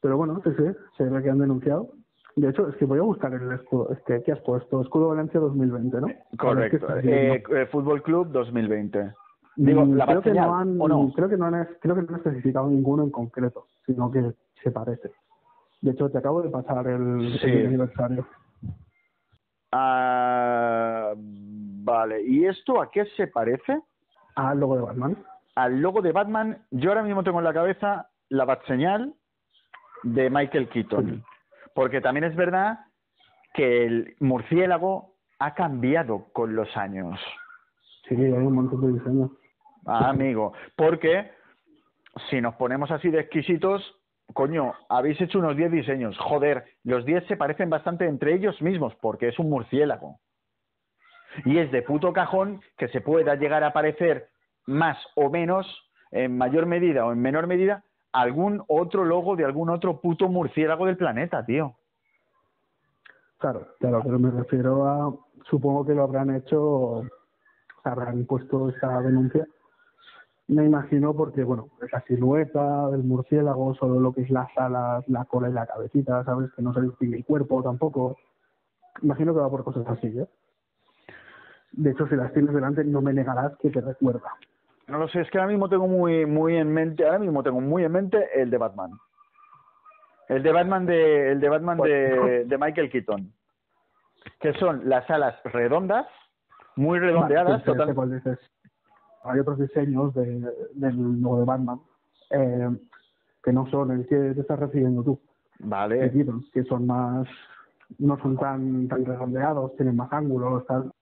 Pero 0.01 0.17
bueno, 0.17 0.43
sí, 0.43 0.51
sí, 0.57 0.65
se 0.97 1.05
ve 1.05 1.23
que 1.23 1.31
han 1.31 1.39
denunciado. 1.39 1.93
De 2.35 2.49
hecho, 2.49 2.67
es 2.67 2.75
que 2.75 2.87
voy 2.87 2.99
a 2.99 3.03
buscar 3.03 3.33
el 3.35 3.53
escudo, 3.53 3.91
este, 3.93 4.25
¿qué 4.25 4.33
has 4.33 4.41
puesto? 4.41 4.81
Escudo 4.81 5.11
Valencia 5.11 5.39
2020, 5.39 6.01
¿no? 6.01 6.09
Correcto. 6.37 6.89
Eh, 7.05 7.41
eh, 7.51 7.67
Fútbol 7.67 8.03
Club 8.03 8.33
2020. 8.33 9.13
Digo, 9.59 9.85
Mm, 9.85 9.95
la 9.97 10.07
creo 10.07 10.23
que 10.23 10.35
no 10.35 10.57
han, 10.57 10.79
creo 11.15 11.29
que 11.29 11.37
no 11.37 11.47
han 11.47 11.69
creo 11.81 11.97
que 11.97 12.03
no 12.03 12.09
han 12.11 12.17
especificado 12.17 12.69
ninguno 12.69 13.03
en 13.03 13.11
concreto, 13.11 13.67
sino 13.87 14.11
que 14.11 14.33
se 14.63 14.71
parece. 14.71 15.11
De 15.81 15.93
hecho, 15.93 16.11
te 16.11 16.19
acabo 16.19 16.43
de 16.43 16.51
pasar 16.51 16.87
el, 16.89 17.39
Sí. 17.41 17.47
el 17.47 17.67
aniversario. 17.69 18.27
Ah, 19.73 21.13
vale, 21.17 22.23
¿y 22.23 22.47
esto 22.47 22.81
a 22.81 22.91
qué 22.91 23.05
se 23.17 23.27
parece? 23.27 23.81
Al 24.35 24.61
logo 24.61 24.77
de 24.77 24.83
Batman. 24.83 25.17
Al 25.57 25.81
logo 25.81 26.01
de 26.01 26.13
Batman, 26.13 26.59
yo 26.71 26.91
ahora 26.91 27.03
mismo 27.03 27.23
tengo 27.23 27.39
en 27.39 27.45
la 27.45 27.53
cabeza 27.53 28.09
la 28.29 28.45
bat 28.45 28.65
señal 28.67 29.15
de 30.05 30.31
Michael 30.31 30.69
Keaton. 30.69 31.25
Porque 31.75 32.01
también 32.01 32.25
es 32.25 32.35
verdad 32.37 32.79
que 33.55 33.85
el 33.85 34.17
murciélago 34.21 35.15
ha 35.39 35.55
cambiado 35.55 36.27
con 36.33 36.55
los 36.55 36.75
años. 36.77 37.19
Sí, 38.09 38.15
hay 38.15 38.33
un 38.33 38.55
montón 38.55 38.81
de 38.81 38.99
diseños. 38.99 39.31
Ah, 39.87 40.11
amigo, 40.11 40.53
porque 40.77 41.31
si 42.31 42.41
nos 42.41 42.55
ponemos 42.57 42.91
así 42.91 43.11
de 43.11 43.21
exquisitos, 43.21 43.83
coño, 44.33 44.75
habéis 44.89 45.21
hecho 45.21 45.39
unos 45.39 45.57
10 45.57 45.73
diseños. 45.73 46.17
Joder, 46.19 46.65
los 46.85 47.05
10 47.05 47.27
se 47.27 47.37
parecen 47.37 47.71
bastante 47.71 48.07
entre 48.07 48.35
ellos 48.35 48.61
mismos 48.63 48.95
porque 49.01 49.29
es 49.29 49.39
un 49.39 49.51
murciélago. 49.51 50.19
Y 51.45 51.59
es 51.59 51.71
de 51.71 51.83
puto 51.83 52.13
cajón 52.13 52.61
que 52.77 52.89
se 52.89 53.01
pueda 53.01 53.35
llegar 53.35 53.65
a 53.65 53.73
parecer 53.73 54.29
más 54.67 54.99
o 55.15 55.31
menos, 55.31 55.67
en 56.11 56.37
mayor 56.37 56.67
medida 56.67 57.05
o 57.07 57.13
en 57.13 57.21
menor 57.21 57.47
medida, 57.47 57.85
algún 58.13 58.63
otro 58.67 59.05
logo 59.05 59.37
de 59.37 59.45
algún 59.45 59.71
otro 59.71 60.01
puto 60.01 60.29
murciélago 60.29 60.87
del 60.87 60.97
planeta, 60.97 61.45
tío. 61.45 61.75
Claro, 63.39 63.69
claro, 63.79 64.01
pero 64.03 64.19
me 64.19 64.31
refiero 64.31 64.89
a, 64.89 65.15
supongo 65.49 65.87
que 65.87 65.95
lo 65.95 66.03
habrán 66.03 66.35
hecho, 66.35 67.03
habrán 67.85 68.25
puesto 68.27 68.71
esa 68.71 69.01
denuncia. 69.01 69.47
Me 70.49 70.65
imagino 70.65 71.15
porque, 71.15 71.45
bueno, 71.45 71.69
es 71.83 71.93
la 71.93 72.01
silueta 72.03 72.89
del 72.89 73.05
murciélago, 73.05 73.75
solo 73.75 74.01
lo 74.01 74.15
que 74.15 74.23
es 74.23 74.31
las 74.31 74.49
alas, 74.57 75.07
la 75.07 75.27
cola 75.27 75.51
y 75.51 75.53
la 75.53 75.67
cabecita, 75.67 76.25
¿sabes? 76.25 76.51
Que 76.57 76.63
no 76.63 76.73
se 76.73 76.81
distingue 76.81 77.19
el 77.19 77.25
cuerpo 77.25 77.63
tampoco. 77.63 78.17
Imagino 79.03 79.35
que 79.35 79.41
va 79.41 79.51
por 79.51 79.63
cosas 79.63 79.87
así, 79.89 80.07
¿eh? 80.07 80.27
De 81.73 81.91
hecho, 81.91 82.09
si 82.09 82.17
las 82.17 82.33
tienes 82.33 82.55
delante, 82.55 82.83
no 82.83 83.03
me 83.03 83.13
negarás 83.13 83.57
que 83.59 83.69
te 83.69 83.83
recuerda. 83.83 84.33
No 84.87 84.99
lo 84.99 85.09
sé, 85.09 85.21
es 85.21 85.31
que 85.31 85.39
ahora 85.39 85.51
mismo 85.51 85.69
tengo 85.69 85.87
muy, 85.87 86.25
muy 86.25 86.57
en 86.57 86.73
mente, 86.73 87.05
ahora 87.05 87.19
mismo 87.19 87.43
tengo 87.43 87.61
muy 87.61 87.85
en 87.85 87.93
mente 87.93 88.27
el 88.35 88.49
de 88.51 88.57
Batman. 88.57 88.93
El 90.29 90.43
de 90.43 90.53
Batman 90.53 90.87
de, 90.87 91.33
el 91.33 91.41
de 91.41 91.49
Batman 91.51 91.79
de, 91.79 92.45
de 92.47 92.59
Michael 92.59 92.91
Keaton. 92.91 93.33
Que 94.41 94.55
son 94.55 94.89
las 94.89 95.09
alas 95.11 95.37
redondas, 95.45 96.07
muy 96.77 96.99
redondeadas, 96.99 97.65
Vale, 97.67 97.95
pues, 97.95 98.25
total. 98.25 98.39
Hay 99.25 99.41
otros 99.41 99.59
diseños 99.59 100.15
de, 100.15 100.41
del 100.75 101.21
logo 101.21 101.41
de 101.41 101.45
Batman 101.45 101.81
eh, 102.31 102.69
que 103.43 103.53
no 103.53 103.69
son 103.71 103.91
el 103.93 104.07
que 104.07 104.17
te 104.35 104.41
estás 104.41 104.59
refiriendo 104.59 105.03
tú. 105.03 105.21
Vale. 105.61 106.11
Que 106.53 106.65
son 106.65 106.87
más, 106.87 107.27
no 107.99 108.19
son 108.21 108.37
tan, 108.37 108.89
tan 108.89 109.05
redondeados, 109.05 109.75
tienen 109.77 109.97
más 109.97 110.13
ángulos, 110.13 110.67
tal. 110.67 110.93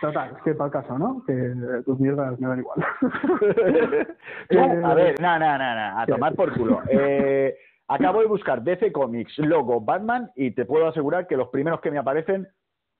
Total, 0.00 0.34
es 0.34 0.42
que 0.42 0.54
para 0.54 0.66
el 0.66 0.72
caso, 0.72 0.98
¿no? 0.98 1.22
Que 1.26 1.54
tus 1.84 2.00
mierdas 2.00 2.38
me 2.40 2.48
dan 2.48 2.60
igual. 2.60 2.84
Eh, 4.48 4.82
a 4.84 4.94
ver, 4.94 5.20
no, 5.20 5.38
no, 5.38 5.58
no, 5.58 5.74
no, 5.74 6.00
a 6.00 6.06
tomar 6.06 6.34
por 6.34 6.52
culo. 6.56 6.80
Eh, 6.88 7.56
acabo 7.86 8.20
de 8.20 8.26
buscar 8.26 8.62
DC 8.62 8.90
Comics, 8.90 9.38
logo, 9.38 9.80
Batman, 9.80 10.30
y 10.34 10.50
te 10.52 10.64
puedo 10.64 10.88
asegurar 10.88 11.26
que 11.26 11.36
los 11.36 11.48
primeros 11.48 11.80
que 11.80 11.90
me 11.90 11.98
aparecen 11.98 12.48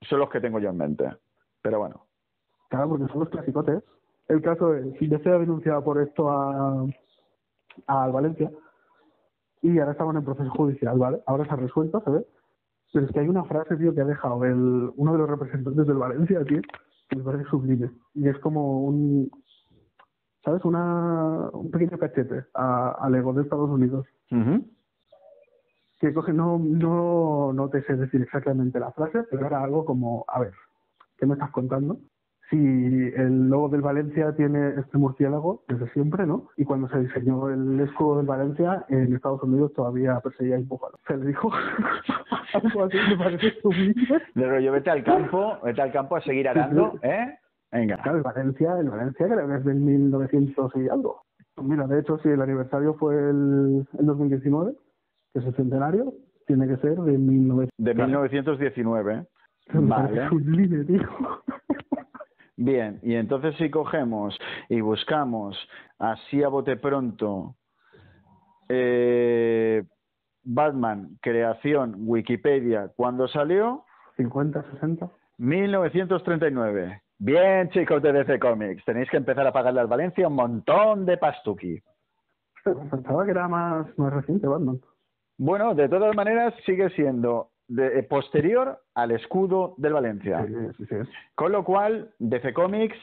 son 0.01 0.19
los 0.19 0.29
que 0.29 0.39
tengo 0.39 0.59
yo 0.59 0.69
en 0.69 0.77
mente. 0.77 1.09
Pero 1.61 1.79
bueno. 1.79 2.05
Claro, 2.69 2.89
porque 2.89 3.07
son 3.07 3.19
los 3.19 3.29
clasicotes. 3.29 3.83
El 4.31 4.41
caso 4.41 4.73
es, 4.75 4.85
DC 4.99 5.29
ha 5.29 5.39
denunciado 5.39 5.83
por 5.83 6.01
esto 6.01 6.29
a, 6.29 6.85
al 7.87 8.11
Valencia 8.11 8.49
y 9.61 9.77
ahora 9.77 9.91
estaban 9.91 10.15
en 10.15 10.23
proceso 10.23 10.49
judicial, 10.51 10.97
¿vale? 10.97 11.21
Ahora 11.27 11.45
se 11.45 11.51
ha 11.51 11.55
resuelto, 11.57 12.01
¿sabes? 12.03 12.25
Pero 12.93 13.05
es 13.05 13.11
que 13.11 13.19
hay 13.19 13.27
una 13.27 13.43
frase, 13.43 13.75
tío, 13.75 13.93
que 13.93 14.01
ha 14.01 14.05
dejado 14.05 14.43
el, 14.45 14.91
uno 14.95 15.11
de 15.13 15.17
los 15.17 15.29
representantes 15.29 15.85
del 15.85 15.97
Valencia, 15.97 16.43
tío, 16.45 16.61
que 17.09 17.15
me 17.17 17.23
parece 17.23 17.43
sublime. 17.45 17.91
Y 18.13 18.27
es 18.29 18.37
como 18.39 18.83
un, 18.85 19.29
¿sabes? 20.45 20.63
Una, 20.65 21.49
un 21.51 21.69
pequeño 21.69 21.97
cachete 21.97 22.45
a- 22.53 22.91
al 23.01 23.15
ego 23.15 23.33
de 23.33 23.43
Estados 23.43 23.69
Unidos. 23.69 24.05
Que 25.99 26.13
coge, 26.13 26.33
no, 26.33 26.57
no, 26.57 27.53
no 27.53 27.69
te 27.69 27.83
sé 27.83 27.95
decir 27.95 28.21
exactamente 28.21 28.79
la 28.79 28.91
frase, 28.93 29.23
pero 29.29 29.45
era 29.45 29.61
algo 29.61 29.85
como, 29.85 30.25
a 30.27 30.39
ver, 30.39 30.53
¿qué 31.17 31.25
me 31.25 31.33
estás 31.33 31.51
contando? 31.51 31.97
Si 32.51 32.57
el 32.57 33.47
logo 33.49 33.69
del 33.69 33.81
Valencia 33.81 34.35
tiene 34.35 34.75
este 34.77 34.97
murciélago 34.97 35.63
desde 35.69 35.89
siempre, 35.93 36.27
¿no? 36.27 36.49
Y 36.57 36.65
cuando 36.65 36.89
se 36.89 36.99
diseñó 36.99 37.49
el 37.49 37.79
escudo 37.79 38.17
del 38.17 38.27
Valencia, 38.27 38.85
en 38.89 39.15
Estados 39.15 39.41
Unidos 39.41 39.71
todavía 39.73 40.19
perseguíais 40.19 40.67
búfalo. 40.67 40.99
Se 41.07 41.15
le 41.15 41.27
dijo 41.27 41.49
algo 42.53 42.83
así, 42.83 42.97
me 43.09 43.17
parece 43.17 43.53
sublime. 43.61 44.21
De 44.35 44.49
rollo, 44.49 44.73
vete 44.73 44.89
al 44.89 45.03
campo, 45.03 45.59
vete 45.63 45.81
al 45.81 45.93
campo 45.93 46.17
a 46.17 46.21
seguir 46.21 46.49
arando, 46.49 46.99
¿eh? 47.01 47.37
Venga. 47.71 47.97
Claro, 48.03 48.17
el 48.17 48.23
Valencia, 48.23 48.77
el 48.79 48.89
Valencia 48.89 49.27
creo 49.27 49.47
que 49.47 49.55
es 49.55 49.63
del 49.63 49.79
1900 49.79 50.75
y 50.75 50.89
algo. 50.89 51.23
Mira, 51.63 51.87
de 51.87 52.01
hecho, 52.01 52.17
si 52.17 52.27
el 52.27 52.41
aniversario 52.41 52.95
fue 52.95 53.15
el, 53.15 53.87
el 53.97 54.05
2019, 54.05 54.73
que 55.33 55.39
es 55.39 55.45
el 55.45 55.55
centenario, 55.55 56.13
tiene 56.47 56.67
que 56.67 56.75
ser 56.77 56.97
de 56.97 57.17
1900. 57.17 57.69
De 57.77 57.93
1919. 57.93 59.13
¿eh? 59.13 59.25
Me 59.73 59.87
parece 59.87 60.15
Vale. 60.15 60.29
sublime, 60.29 60.83
tío. 60.83 61.07
Bien, 62.63 62.99
y 63.01 63.15
entonces 63.15 63.55
si 63.57 63.71
cogemos 63.71 64.37
y 64.69 64.81
buscamos 64.81 65.57
así 65.97 66.43
a 66.43 66.47
bote 66.47 66.77
pronto 66.77 67.55
eh, 68.69 69.83
Batman, 70.43 71.17
creación, 71.23 71.95
Wikipedia, 72.05 72.91
¿cuándo 72.95 73.27
salió? 73.27 73.83
50, 74.15 74.63
60. 74.73 75.09
1939. 75.39 77.01
Bien, 77.17 77.67
chicos 77.69 77.99
de 78.03 78.13
DC 78.13 78.37
Comics, 78.37 78.85
tenéis 78.85 79.09
que 79.09 79.17
empezar 79.17 79.47
a 79.47 79.51
pagarle 79.51 79.79
al 79.79 79.87
Valencia 79.87 80.27
un 80.27 80.35
montón 80.35 81.07
de 81.07 81.17
pastuqui. 81.17 81.81
Pensaba 82.63 83.25
que 83.25 83.31
era 83.31 83.47
más, 83.47 83.87
más 83.97 84.13
reciente 84.13 84.45
Batman. 84.45 84.79
Bueno, 85.39 85.73
de 85.73 85.89
todas 85.89 86.15
maneras 86.15 86.53
sigue 86.63 86.91
siendo 86.91 87.50
de- 87.75 87.99
eh, 87.99 88.03
posterior 88.03 88.79
al 88.95 89.11
escudo 89.11 89.75
del 89.77 89.93
Valencia. 89.93 90.45
Sí, 90.45 90.53
sí, 90.77 90.85
sí. 90.87 90.95
Con 91.35 91.51
lo 91.51 91.63
cual, 91.63 92.11
DC 92.19 92.53
Comics. 92.53 92.97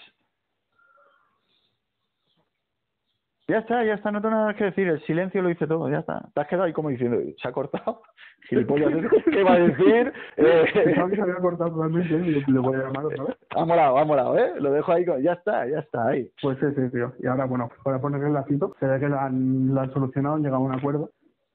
Ya 3.50 3.60
está, 3.60 3.82
ya 3.82 3.94
está, 3.94 4.10
no 4.12 4.20
tengo 4.20 4.34
nada 4.34 4.52
que 4.54 4.64
decir. 4.64 4.86
El 4.88 5.00
silencio 5.06 5.40
lo 5.40 5.48
dice 5.48 5.66
todo, 5.66 5.88
ya 5.90 6.00
está. 6.00 6.28
Te 6.34 6.40
has 6.42 6.48
quedado 6.48 6.64
ahí 6.64 6.74
como 6.74 6.90
diciendo, 6.90 7.16
¿se 7.40 7.48
ha 7.48 7.52
cortado? 7.52 8.02
Gilipollas, 8.50 8.92
¿qué 9.24 9.42
va 9.42 9.54
a 9.54 9.58
decir? 9.58 10.12
Eh, 10.36 10.64
que 10.72 10.94
se 10.94 11.22
había 11.22 11.34
cortado 11.36 11.70
totalmente 11.72 12.18
le, 12.18 12.40
le 12.46 12.58
voy 12.60 12.76
a 12.76 12.84
llamar 12.84 13.06
otra 13.06 13.24
vez. 13.24 13.36
ha 13.56 13.64
molado, 13.64 13.98
ha 13.98 14.04
molado, 14.04 14.38
¿eh? 14.38 14.52
Lo 14.60 14.70
dejo 14.70 14.92
ahí, 14.92 15.04
con- 15.06 15.20
ya 15.22 15.32
está, 15.32 15.66
ya 15.66 15.78
está, 15.80 16.08
ahí. 16.08 16.30
Pues 16.42 16.58
sí, 16.60 16.66
sí, 16.76 16.90
tío. 16.92 17.12
Y 17.20 17.26
ahora, 17.26 17.46
bueno, 17.46 17.68
para 17.82 17.98
ponerle 18.00 18.26
el 18.28 18.34
lacito, 18.34 18.76
se 18.78 18.86
ve 18.86 19.00
que 19.00 19.08
lo 19.08 19.18
han, 19.18 19.74
lo 19.74 19.80
han 19.80 19.92
solucionado, 19.94 20.36
han 20.36 20.42
llegado 20.42 20.62
a 20.62 20.66
un 20.66 20.74
acuerdo. 20.74 21.10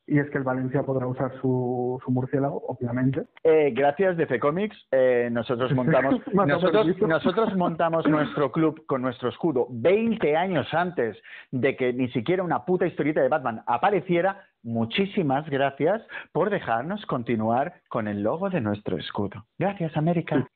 Y 0.05 0.19
es 0.19 0.29
que 0.29 0.37
el 0.37 0.43
Valencia 0.43 0.83
podrá 0.83 1.07
usar 1.07 1.31
su, 1.39 1.99
su 2.03 2.11
murciélago, 2.11 2.61
obviamente. 2.67 3.25
Eh, 3.43 3.71
gracias 3.73 4.17
DC 4.17 4.37
Comics, 4.39 4.75
eh, 4.91 5.29
nosotros 5.31 5.71
montamos 5.75 6.15
nosotros, 6.33 7.55
montamos 7.55 8.05
nuestro 8.07 8.51
club 8.51 8.85
con 8.85 9.01
nuestro 9.01 9.29
escudo 9.29 9.67
20 9.69 10.35
años 10.35 10.67
antes 10.73 11.17
de 11.51 11.77
que 11.77 11.93
ni 11.93 12.09
siquiera 12.09 12.43
una 12.43 12.65
puta 12.65 12.85
historieta 12.85 13.21
de 13.21 13.29
Batman 13.29 13.63
apareciera. 13.65 14.45
Muchísimas 14.61 15.49
gracias 15.49 16.01
por 16.31 16.49
dejarnos 16.49 17.05
continuar 17.05 17.73
con 17.89 18.07
el 18.07 18.23
logo 18.23 18.49
de 18.49 18.61
nuestro 18.61 18.97
escudo. 18.97 19.45
Gracias, 19.57 19.95
América. 19.95 20.47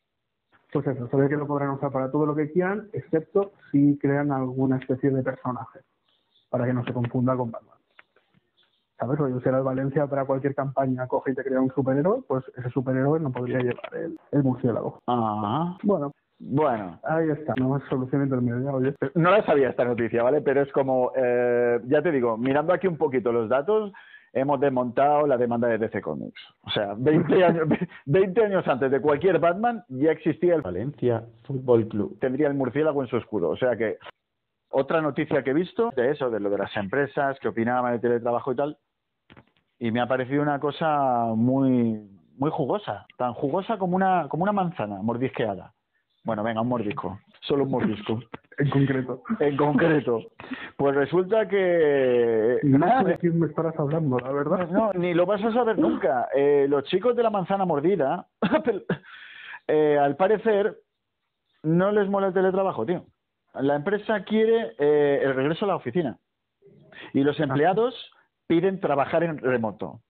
Pues 0.72 0.86
eso, 0.88 1.18
ve 1.18 1.30
que 1.30 1.38
lo 1.38 1.48
podrán 1.48 1.70
usar 1.72 1.92
para 1.92 2.12
todo 2.12 2.26
lo 2.26 2.36
que 2.36 2.52
quieran, 2.52 2.90
excepto 2.94 3.54
si 3.72 3.98
crean 3.98 4.32
alguna 4.32 4.78
especie 4.78 5.10
de 5.10 5.24
personaje, 5.24 5.80
para 6.50 6.66
que 6.66 6.74
no 6.74 6.84
se 6.84 6.94
confunda 6.94 7.36
con 7.36 7.52
Batman. 7.52 7.77
¿Sabes? 9.00 9.20
O 9.20 9.40
si 9.40 9.48
era 9.50 9.60
el 9.60 9.64
Valencia 9.64 10.08
para 10.08 10.26
cualquier 10.26 10.56
campaña 10.56 11.08
coge 11.08 11.32
y 11.32 11.36
te 11.36 11.44
crea 11.44 11.62
un 11.62 11.72
superhéroe, 11.72 12.22
pues 12.28 12.44
ese 12.58 12.70
superhéroe 12.72 13.20
no 13.20 13.32
podría 13.32 13.60
llevar 13.60 13.94
el, 13.94 14.18
el 14.32 14.44
murciélago. 14.44 15.00
Ah, 15.08 15.78
Bueno, 15.84 16.12
bueno, 16.40 17.00
ahí 17.04 17.30
está, 17.30 17.54
no 17.60 17.70
más 17.70 17.84
solución 17.90 18.24
intermedia, 18.24 18.72
oye. 18.72 18.94
no 19.16 19.32
la 19.32 19.44
sabía 19.46 19.70
esta 19.70 19.86
noticia, 19.86 20.22
¿vale? 20.24 20.42
Pero 20.42 20.62
es 20.62 20.72
como, 20.72 21.12
eh, 21.16 21.80
ya 21.88 22.02
te 22.02 22.12
digo, 22.12 22.38
mirando 22.38 22.74
aquí 22.74 22.88
un 22.88 22.98
poquito 22.98 23.32
los 23.32 23.50
datos, 23.50 23.92
hemos 24.34 24.60
desmontado 24.60 25.26
la 25.26 25.38
demanda 25.38 25.68
de 25.68 25.80
DC 25.80 26.02
Comics. 26.02 26.40
O 26.64 26.70
sea, 26.70 26.94
20 26.96 27.44
años, 27.44 27.68
20 28.06 28.44
años 28.46 28.68
antes 28.68 28.92
de 28.92 29.02
cualquier 29.02 29.40
Batman 29.40 29.84
ya 29.90 30.12
existía 30.12 30.56
el 30.56 30.62
Valencia 30.62 31.24
Fútbol 31.44 31.88
Club. 31.88 32.18
tendría 32.20 32.48
el 32.48 32.54
murciélago 32.54 33.02
en 33.02 33.10
su 33.10 33.18
escudo. 33.18 33.50
O 33.50 33.58
sea 33.58 33.76
que 33.76 33.98
otra 34.70 35.02
noticia 35.02 35.44
que 35.44 35.52
he 35.52 35.56
visto 35.56 35.92
de 35.96 36.12
eso, 36.12 36.30
de 36.30 36.40
lo 36.40 36.50
de 36.52 36.58
las 36.60 36.76
empresas, 36.78 37.40
que 37.40 37.48
opinaban 37.48 37.94
de 37.94 38.00
teletrabajo 38.00 38.52
y 38.52 38.56
tal, 38.58 38.78
y 39.80 39.92
me 39.92 40.02
ha 40.02 40.08
parecido 40.08 40.42
una 40.42 40.60
cosa 40.60 41.34
muy 41.36 42.02
muy 42.38 42.52
jugosa, 42.52 43.06
tan 43.18 43.34
jugosa 43.34 43.78
como 43.78 43.96
una 43.96 44.28
como 44.30 44.44
una 44.44 44.52
manzana 44.52 45.02
mordisqueada. 45.02 45.74
Bueno, 46.24 46.44
venga, 46.44 46.62
un 46.62 46.68
mordisco, 46.68 47.20
solo 47.42 47.64
un 47.64 47.72
mordisco. 47.72 48.20
En 48.60 48.72
concreto. 48.72 49.22
En 49.40 49.56
concreto. 49.56 50.20
Pues 50.78 50.96
resulta 50.96 51.48
que... 51.48 52.58
No 52.64 52.80
nada, 52.80 53.04
sé 53.04 53.10
de 53.10 53.18
quién 53.20 53.40
me 53.40 53.46
estarás 53.46 53.78
hablando, 53.80 54.18
la 54.18 54.32
verdad. 54.32 54.68
No, 54.70 54.92
ni 54.94 55.14
lo 55.14 55.28
vas 55.28 55.44
a 55.44 55.54
saber 55.54 55.78
nunca. 55.78 56.28
Eh, 56.36 56.66
los 56.68 56.84
chicos 56.86 57.16
de 57.16 57.22
la 57.22 57.30
manzana 57.30 57.66
mordida, 57.66 58.26
eh, 59.68 60.00
al 60.02 60.16
parecer, 60.16 60.76
no 61.62 61.92
les 61.92 62.10
mola 62.10 62.28
el 62.28 62.34
teletrabajo, 62.34 62.84
tío. 62.84 63.06
La 63.54 63.76
empresa 63.76 64.24
quiere 64.24 64.74
eh, 64.80 65.22
el 65.24 65.36
regreso 65.36 65.66
a 65.66 65.68
la 65.68 65.76
oficina. 65.76 66.18
Y 67.14 67.22
los 67.22 67.40
empleados 67.40 67.94
piden 68.48 68.80
trabajar 68.80 69.24
en 69.24 69.38
remoto. 69.38 70.02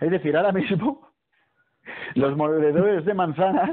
Es 0.00 0.10
decir, 0.10 0.36
ahora 0.36 0.52
mismo 0.52 1.08
los 2.14 2.36
mordedores 2.36 3.04
de 3.04 3.14
manzanas 3.14 3.70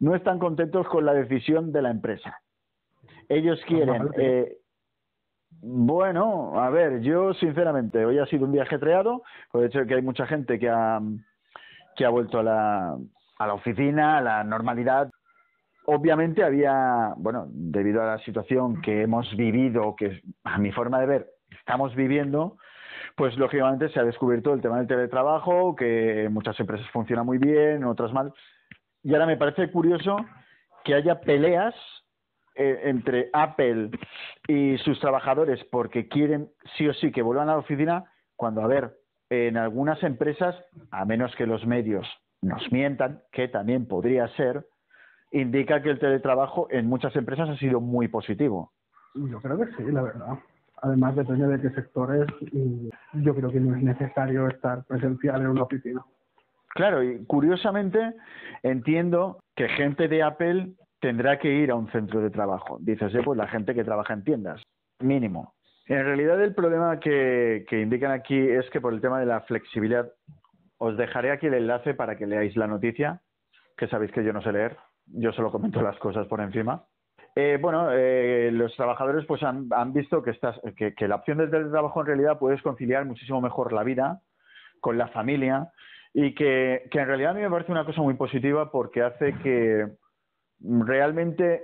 no 0.00 0.14
están 0.14 0.38
contentos 0.38 0.86
con 0.88 1.04
la 1.04 1.14
decisión 1.14 1.72
de 1.72 1.82
la 1.82 1.90
empresa. 1.90 2.40
Ellos 3.28 3.60
quieren... 3.66 4.08
Eh, 4.18 4.58
bueno, 5.62 6.60
a 6.60 6.70
ver, 6.70 7.00
yo 7.00 7.32
sinceramente, 7.34 8.04
hoy 8.04 8.18
ha 8.18 8.26
sido 8.26 8.44
un 8.44 8.52
día 8.52 8.62
ajetreado, 8.62 9.22
por 9.50 9.62
el 9.62 9.68
hecho 9.68 9.80
de 9.80 9.86
que 9.86 9.94
hay 9.94 10.02
mucha 10.02 10.26
gente 10.26 10.58
que 10.58 10.68
ha, 10.68 11.00
que 11.96 12.04
ha 12.04 12.10
vuelto 12.10 12.38
a 12.38 12.42
la, 12.42 12.96
a 13.38 13.46
la 13.46 13.54
oficina, 13.54 14.18
a 14.18 14.20
la 14.20 14.44
normalidad. 14.44 15.10
Obviamente 15.86 16.44
había, 16.44 17.14
bueno, 17.16 17.46
debido 17.48 18.02
a 18.02 18.06
la 18.06 18.18
situación 18.18 18.82
que 18.82 19.02
hemos 19.02 19.34
vivido, 19.36 19.96
que 19.96 20.20
a 20.44 20.58
mi 20.58 20.72
forma 20.72 21.00
de 21.00 21.06
ver 21.06 21.30
estamos 21.58 21.94
viviendo, 21.94 22.58
pues 23.16 23.36
lógicamente 23.38 23.88
se 23.88 23.98
ha 23.98 24.04
descubierto 24.04 24.52
el 24.52 24.60
tema 24.60 24.78
del 24.78 24.86
teletrabajo, 24.86 25.74
que 25.74 26.28
muchas 26.30 26.58
empresas 26.60 26.88
funciona 26.90 27.22
muy 27.22 27.38
bien, 27.38 27.76
en 27.76 27.84
otras 27.84 28.12
mal. 28.12 28.32
Y 29.02 29.14
ahora 29.14 29.26
me 29.26 29.38
parece 29.38 29.70
curioso 29.70 30.18
que 30.84 30.94
haya 30.94 31.20
peleas 31.20 31.74
eh, 32.54 32.82
entre 32.84 33.30
Apple 33.32 33.90
y 34.46 34.76
sus 34.78 35.00
trabajadores 35.00 35.64
porque 35.70 36.08
quieren 36.08 36.50
sí 36.76 36.86
o 36.88 36.94
sí 36.94 37.10
que 37.10 37.22
vuelvan 37.22 37.48
a 37.48 37.52
la 37.52 37.58
oficina, 37.58 38.04
cuando, 38.36 38.60
a 38.60 38.66
ver, 38.66 38.98
en 39.30 39.56
algunas 39.56 40.02
empresas, 40.02 40.54
a 40.90 41.04
menos 41.06 41.34
que 41.36 41.46
los 41.46 41.66
medios 41.66 42.06
nos 42.42 42.70
mientan, 42.70 43.22
que 43.32 43.48
también 43.48 43.88
podría 43.88 44.28
ser, 44.36 44.66
indica 45.32 45.82
que 45.82 45.90
el 45.90 45.98
teletrabajo 45.98 46.68
en 46.70 46.86
muchas 46.86 47.16
empresas 47.16 47.48
ha 47.48 47.56
sido 47.56 47.80
muy 47.80 48.08
positivo. 48.08 48.72
Yo 49.14 49.40
creo 49.40 49.58
que 49.58 49.66
sí, 49.72 49.90
la 49.90 50.02
verdad. 50.02 50.38
Además, 50.86 51.16
depende 51.16 51.48
de 51.48 51.60
qué 51.60 51.70
sectores. 51.70 52.26
y 52.40 52.88
Yo 53.14 53.34
creo 53.34 53.50
que 53.50 53.58
no 53.58 53.74
es 53.74 53.82
necesario 53.82 54.46
estar 54.46 54.84
presencial 54.84 55.40
en 55.40 55.48
una 55.48 55.64
oficina. 55.64 56.04
Claro, 56.68 57.02
y 57.02 57.24
curiosamente 57.24 58.14
entiendo 58.62 59.40
que 59.56 59.68
gente 59.68 60.06
de 60.06 60.22
Apple 60.22 60.74
tendrá 61.00 61.38
que 61.40 61.52
ir 61.52 61.72
a 61.72 61.74
un 61.74 61.90
centro 61.90 62.20
de 62.20 62.30
trabajo. 62.30 62.78
Dices, 62.80 63.12
pues 63.24 63.36
la 63.36 63.48
gente 63.48 63.74
que 63.74 63.82
trabaja 63.82 64.14
en 64.14 64.22
tiendas, 64.22 64.62
mínimo. 65.00 65.54
En 65.86 66.04
realidad 66.04 66.40
el 66.40 66.54
problema 66.54 67.00
que, 67.00 67.64
que 67.68 67.80
indican 67.80 68.12
aquí 68.12 68.38
es 68.38 68.68
que 68.70 68.80
por 68.80 68.92
el 68.92 69.00
tema 69.00 69.18
de 69.18 69.26
la 69.26 69.40
flexibilidad, 69.40 70.12
os 70.78 70.96
dejaré 70.96 71.32
aquí 71.32 71.46
el 71.46 71.54
enlace 71.54 71.94
para 71.94 72.16
que 72.16 72.26
leáis 72.26 72.56
la 72.56 72.68
noticia, 72.68 73.20
que 73.76 73.88
sabéis 73.88 74.12
que 74.12 74.22
yo 74.22 74.32
no 74.32 74.42
sé 74.42 74.52
leer, 74.52 74.76
yo 75.06 75.32
solo 75.32 75.50
comento 75.50 75.82
las 75.82 75.98
cosas 75.98 76.28
por 76.28 76.40
encima. 76.40 76.84
Eh, 77.38 77.58
bueno, 77.60 77.90
eh, 77.92 78.50
los 78.50 78.74
trabajadores 78.76 79.26
pues 79.26 79.42
han, 79.42 79.68
visto 79.92 80.22
que, 80.22 80.30
estas, 80.30 80.58
que, 80.74 81.06
la 81.06 81.16
opción 81.16 81.36
del 81.36 81.50
teletrabajo 81.50 82.00
en 82.00 82.06
realidad 82.06 82.38
puedes 82.38 82.62
conciliar 82.62 83.04
muchísimo 83.04 83.42
mejor 83.42 83.74
la 83.74 83.82
vida 83.82 84.22
con 84.80 84.96
la 84.96 85.08
familia 85.08 85.70
y 86.14 86.34
que, 86.34 86.88
que 86.90 86.98
en 86.98 87.06
realidad 87.06 87.32
a 87.32 87.34
mí 87.34 87.42
me 87.42 87.50
parece 87.50 87.72
una 87.72 87.84
cosa 87.84 88.00
muy 88.00 88.14
positiva 88.14 88.70
porque 88.72 89.02
hace 89.02 89.34
que 89.42 89.86
realmente 90.60 91.62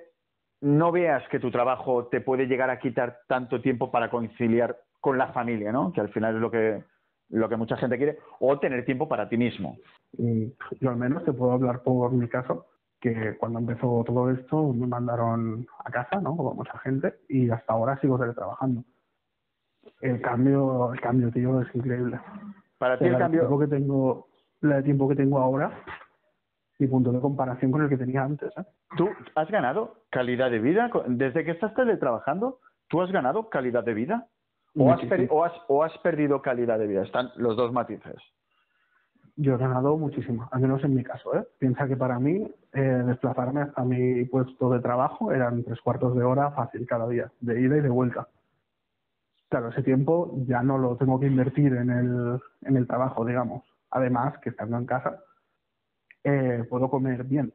no 0.61 0.93
veas 0.93 1.27
que 1.31 1.41
tu 1.41 1.51
trabajo 1.51 2.07
te 2.09 2.21
puede 2.21 2.47
llegar 2.47 2.69
a 2.69 2.79
quitar 2.79 3.21
tanto 3.27 3.63
tiempo 3.63 3.91
para 3.91 4.11
conciliar 4.11 4.77
con 5.01 5.17
la 5.17 5.33
familia, 5.33 5.73
¿no? 5.73 5.91
Que 5.95 6.03
al 6.03 6.11
final 6.11 6.35
es 6.35 6.41
lo 6.43 6.51
que 6.51 6.85
lo 7.31 7.49
que 7.49 7.57
mucha 7.57 7.79
gente 7.79 7.97
quiere, 7.97 8.19
o 8.41 8.59
tener 8.59 8.85
tiempo 8.85 9.09
para 9.09 9.29
ti 9.29 9.39
mismo. 9.39 9.79
Y 10.19 10.53
yo 10.81 10.91
al 10.91 10.97
menos 10.97 11.25
te 11.25 11.33
puedo 11.33 11.53
hablar 11.53 11.83
por 11.83 12.13
mi 12.13 12.29
caso, 12.29 12.67
que 13.03 13.37
cuando 13.37 13.59
empezó 13.59 14.05
todo 14.07 14.31
esto 14.31 14.73
me 14.73 14.87
mandaron 14.87 15.67
a 15.85 15.91
casa, 15.91 16.21
¿no? 16.21 16.37
Como 16.37 16.55
mucha 16.55 16.79
gente, 16.79 17.17
y 17.29 17.51
hasta 17.51 17.73
ahora 17.73 17.99
sigo 18.01 18.17
teletrabajando. 18.17 18.85
El 20.01 20.21
cambio, 20.21 20.93
el 20.93 21.01
cambio, 21.01 21.33
tío, 21.33 21.61
es 21.61 21.75
increíble. 21.75 22.21
Para 22.79 22.97
ti 22.97 23.07
el 23.07 23.15
de 23.15 23.19
cambio, 23.19 23.41
tiempo 23.41 23.59
que 23.59 23.67
tengo, 23.67 24.29
la 24.61 24.77
de 24.77 24.83
tiempo 24.85 25.09
que 25.09 25.17
tengo 25.17 25.41
ahora, 25.41 25.73
mi 26.79 26.87
punto 26.87 27.11
de 27.11 27.21
comparación 27.21 27.73
con 27.73 27.83
el 27.83 27.89
que 27.89 27.97
tenía 27.97 28.23
antes, 28.23 28.53
¿eh? 28.57 28.65
¿tú 28.97 29.09
has 29.35 29.51
ganado 29.51 30.05
calidad 30.11 30.53
de 30.53 30.61
vida? 30.61 30.89
Desde 31.09 31.45
que 31.45 31.51
estás 31.51 31.75
teletrabajando, 31.75 32.61
¿tú 32.89 33.03
has 33.03 33.11
ganado 33.11 33.49
calidad 33.49 33.83
de 33.83 33.95
vida? 33.95 34.29
¿O 34.77 34.93
has, 34.93 35.01
o 35.29 35.45
has, 35.45 35.53
o 35.67 35.83
has 35.83 35.99
perdido 35.99 36.41
calidad 36.41 36.79
de 36.79 36.87
vida? 36.87 37.03
Están 37.03 37.31
los 37.37 37.57
dos 37.57 37.73
matices. 37.73 38.17
Yo 39.37 39.55
he 39.55 39.59
ganado 39.59 39.97
muchísimo, 39.97 40.49
al 40.53 40.61
menos 40.61 40.85
en 40.85 40.95
mi 40.95 41.03
caso. 41.03 41.35
¿eh? 41.35 41.47
Piensa 41.59 41.89
que 41.89 41.97
para 41.97 42.19
mí 42.19 42.47
eh, 42.73 42.81
desplazarme 43.07 43.63
hasta 43.63 43.83
mi 43.83 44.25
puesto 44.27 44.71
de 44.71 44.81
trabajo 44.81 45.33
eran 45.33 45.65
tres 45.65 45.81
cuartos 45.81 46.15
de 46.15 46.23
hora 46.23 46.51
fácil 46.51 46.87
cada 46.87 47.09
día, 47.09 47.33
de 47.41 47.61
ida 47.61 47.79
y 47.79 47.81
de 47.81 47.89
vuelta. 47.89 48.29
Claro, 49.49 49.69
ese 49.69 49.83
tiempo 49.83 50.35
ya 50.47 50.63
no 50.63 50.79
lo 50.79 50.97
tengo 50.97 51.19
que 51.19 51.27
invertir 51.27 51.75
en 51.75 51.91
el, 51.91 52.41
en 52.63 52.77
el 52.77 52.87
trabajo, 52.87 53.25
digamos. 53.25 53.63
Además, 53.91 54.39
que 54.39 54.51
estando 54.51 54.77
en 54.77 54.87
casa, 54.87 55.23
eh, 56.25 56.65
puedo 56.69 56.89
comer 56.91 57.25
bien. 57.25 57.53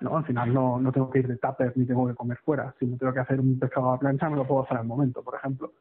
Al 0.00 0.24
final 0.24 0.52
no, 0.52 0.80
no 0.80 0.92
tengo 0.92 1.10
que 1.10 1.20
ir 1.20 1.28
de 1.28 1.36
tupper 1.36 1.72
ni 1.76 1.86
tengo 1.86 2.06
que 2.06 2.14
comer 2.14 2.38
fuera. 2.38 2.74
Si 2.78 2.86
me 2.86 2.96
tengo 2.96 3.12
que 3.12 3.20
hacer 3.20 3.40
un 3.40 3.58
pescado 3.58 3.90
a 3.90 3.92
la 3.92 3.98
plancha, 3.98 4.28
me 4.28 4.36
lo 4.36 4.46
puedo 4.46 4.64
hacer 4.64 4.78
al 4.78 4.86
momento, 4.86 5.22
por 5.22 5.34
ejemplo. 5.34 5.72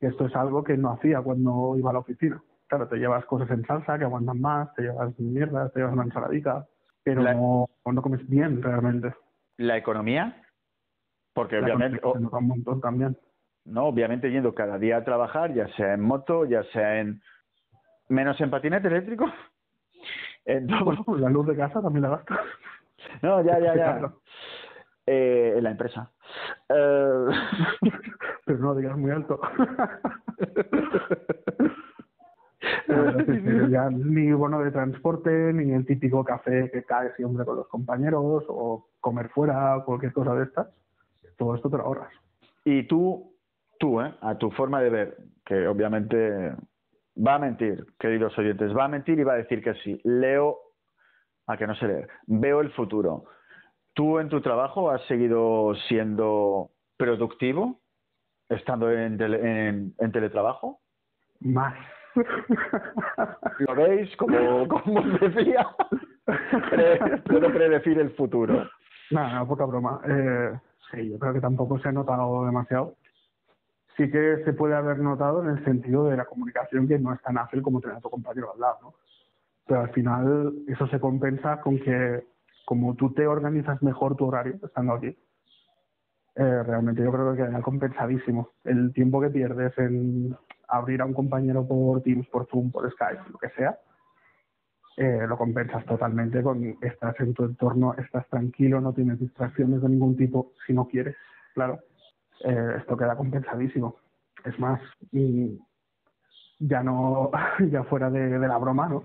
Esto 0.00 0.26
es 0.26 0.36
algo 0.36 0.62
que 0.62 0.76
no 0.76 0.92
hacía 0.92 1.20
cuando 1.20 1.76
iba 1.76 1.90
a 1.90 1.92
la 1.92 1.98
oficina. 2.00 2.42
Claro, 2.68 2.86
te 2.86 2.96
llevas 2.96 3.24
cosas 3.24 3.50
en 3.50 3.64
salsa 3.66 3.98
que 3.98 4.04
aguantan 4.04 4.40
más, 4.40 4.72
te 4.74 4.82
llevas 4.82 5.18
mierda, 5.18 5.68
te 5.70 5.80
llevas 5.80 5.94
una 5.94 6.04
ensaladita, 6.04 6.66
pero 7.02 7.22
La- 7.22 7.32
no, 7.34 7.68
no 7.86 8.02
comes 8.02 8.28
bien 8.28 8.62
realmente. 8.62 9.12
La 9.56 9.76
economía, 9.78 10.42
porque 11.32 11.56
La 11.56 11.64
obviamente, 11.66 12.00
un 12.04 12.46
montón 12.46 12.80
también. 12.80 13.16
no, 13.64 13.86
obviamente 13.86 14.30
yendo 14.30 14.54
cada 14.54 14.78
día 14.78 14.98
a 14.98 15.04
trabajar, 15.04 15.52
ya 15.54 15.66
sea 15.74 15.94
en 15.94 16.02
moto, 16.02 16.44
ya 16.44 16.62
sea 16.64 17.00
en 17.00 17.20
menos 18.08 18.38
en 18.40 18.50
patinete 18.50 18.88
eléctrico, 18.88 19.24
en 20.44 20.66
todo. 20.66 20.84
Bueno, 20.84 21.04
la 21.18 21.30
luz 21.30 21.46
de 21.46 21.56
casa 21.56 21.80
también 21.80 22.02
la 22.02 22.10
gastas. 22.10 22.38
No, 23.22 23.42
ya, 23.42 23.58
ya, 23.58 23.74
ya. 23.76 24.12
Eh, 25.06 25.54
en 25.56 25.64
la 25.64 25.70
empresa. 25.70 26.12
Eh, 26.68 27.26
pero 28.44 28.58
no 28.58 28.74
digas 28.74 28.96
muy 28.98 29.10
alto. 29.10 29.40
Ya 33.70 33.90
ni 33.90 34.32
bono 34.32 34.60
de 34.60 34.70
transporte, 34.70 35.30
ni 35.52 35.72
el 35.72 35.84
típico 35.86 36.24
café 36.24 36.70
que 36.72 36.84
cae 36.84 37.12
siempre 37.16 37.44
con 37.44 37.56
los 37.56 37.68
compañeros, 37.68 38.44
o 38.48 38.88
comer 39.00 39.28
fuera, 39.30 39.76
o 39.76 39.84
cualquier 39.84 40.12
cosa 40.12 40.34
de 40.34 40.44
estas. 40.44 40.68
Todo 41.36 41.54
esto 41.54 41.68
te 41.70 41.76
lo 41.76 41.84
ahorras. 41.84 42.12
y 42.64 42.86
tú, 42.86 43.34
tú, 43.78 44.00
¿eh? 44.00 44.12
a 44.20 44.36
tu 44.38 44.50
forma 44.50 44.80
de 44.80 44.90
ver, 44.90 45.16
que 45.44 45.66
obviamente 45.68 46.52
va 47.16 47.34
a 47.34 47.38
mentir, 47.38 47.84
queridos 47.98 48.36
oyentes, 48.38 48.76
va 48.76 48.84
a 48.84 48.88
mentir 48.88 49.18
y 49.18 49.24
va 49.24 49.34
a 49.34 49.36
decir 49.36 49.62
que 49.62 49.74
sí. 49.84 50.00
Leo, 50.04 50.56
a 51.46 51.56
que 51.56 51.66
no 51.66 51.74
sé 51.76 51.86
leer, 51.86 52.08
veo 52.26 52.60
el 52.60 52.70
futuro. 52.72 53.24
¿Tú 53.94 54.18
en 54.18 54.28
tu 54.28 54.40
trabajo 54.40 54.90
has 54.90 55.02
seguido 55.06 55.74
siendo 55.88 56.70
productivo, 56.96 57.80
estando 58.48 58.90
en, 58.90 59.16
tele- 59.18 59.68
en- 59.68 59.94
en 59.98 60.12
teletrabajo? 60.12 60.80
Más. 61.40 61.74
¿Lo 63.58 63.74
veis? 63.74 64.16
Como, 64.16 64.68
como 64.68 65.00
os 65.00 65.20
decía, 65.20 65.68
puedo 67.26 67.52
predecir 67.52 67.98
el 67.98 68.10
futuro. 68.10 68.68
Nada, 69.10 69.44
poca 69.46 69.64
broma. 69.64 70.00
Eh, 70.06 70.52
sí, 70.90 71.10
yo 71.10 71.18
creo 71.18 71.32
que 71.32 71.40
tampoco 71.40 71.78
se 71.78 71.88
ha 71.88 71.92
notado 71.92 72.44
demasiado. 72.44 72.94
Sí 73.96 74.10
que 74.10 74.42
se 74.44 74.52
puede 74.52 74.74
haber 74.74 74.98
notado 74.98 75.42
en 75.42 75.50
el 75.50 75.64
sentido 75.64 76.04
de 76.04 76.16
la 76.16 76.24
comunicación 76.24 76.86
que 76.86 76.98
no 76.98 77.12
es 77.12 77.20
tan 77.22 77.38
ágil 77.38 77.62
como 77.62 77.80
tener 77.80 77.96
a 77.96 78.00
tu 78.00 78.10
compañero 78.10 78.52
al 78.52 78.60
lado, 78.60 78.78
¿no? 78.82 78.94
Pero 79.66 79.80
al 79.80 79.90
final 79.90 80.54
eso 80.66 80.86
se 80.88 81.00
compensa 81.00 81.60
con 81.60 81.78
que 81.78 82.24
como 82.64 82.94
tú 82.94 83.12
te 83.12 83.26
organizas 83.26 83.82
mejor 83.82 84.16
tu 84.16 84.26
horario 84.26 84.54
estando 84.62 84.92
aquí, 84.92 85.16
eh, 86.36 86.62
realmente 86.62 87.02
yo 87.02 87.10
creo 87.10 87.32
que 87.32 87.42
queda 87.42 87.60
compensadísimo. 87.62 88.50
El 88.64 88.92
tiempo 88.92 89.20
que 89.20 89.30
pierdes 89.30 89.76
en 89.78 90.36
abrir 90.68 91.00
a 91.00 91.06
un 91.06 91.14
compañero 91.14 91.66
por 91.66 92.02
Teams, 92.02 92.26
por 92.28 92.46
Zoom, 92.46 92.70
por 92.70 92.90
Skype, 92.90 93.30
lo 93.30 93.38
que 93.38 93.48
sea, 93.50 93.78
eh, 94.96 95.26
lo 95.28 95.36
compensas 95.38 95.84
totalmente 95.86 96.42
con 96.42 96.76
estás 96.82 97.18
en 97.20 97.32
tu 97.32 97.44
entorno, 97.44 97.94
estás 97.94 98.28
tranquilo, 98.28 98.80
no 98.80 98.92
tienes 98.92 99.20
distracciones 99.20 99.80
de 99.80 99.88
ningún 99.88 100.16
tipo 100.16 100.52
si 100.66 100.72
no 100.72 100.86
quieres, 100.86 101.16
claro. 101.54 101.78
Eh, 102.44 102.74
esto 102.78 102.96
queda 102.96 103.16
compensadísimo. 103.16 103.96
Es 104.44 104.58
más, 104.58 104.80
mm, 105.12 105.54
ya 106.60 106.82
no, 106.82 107.30
ya 107.70 107.84
fuera 107.84 108.10
de, 108.10 108.38
de 108.38 108.48
la 108.48 108.58
broma, 108.58 108.88
¿no? 108.88 109.04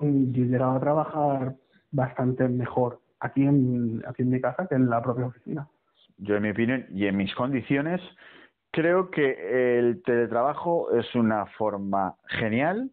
Mm, 0.00 0.32
Yo 0.32 0.42
he 0.44 0.46
llegado 0.46 0.72
a 0.76 0.80
trabajar 0.80 1.54
bastante 1.90 2.48
mejor 2.48 3.00
aquí 3.20 3.44
en, 3.44 4.02
aquí 4.06 4.22
en 4.22 4.30
mi 4.30 4.40
casa 4.40 4.66
que 4.66 4.74
en 4.74 4.88
la 4.90 5.02
propia 5.02 5.26
oficina. 5.26 5.68
yo 6.18 6.36
en 6.36 6.42
mi 6.42 6.50
opinión 6.50 6.86
y 6.90 7.06
en 7.06 7.16
mis 7.16 7.34
condiciones, 7.34 8.00
creo 8.70 9.10
que 9.10 9.78
el 9.78 10.02
teletrabajo 10.02 10.92
es 10.96 11.14
una 11.14 11.46
forma 11.46 12.16
genial. 12.28 12.90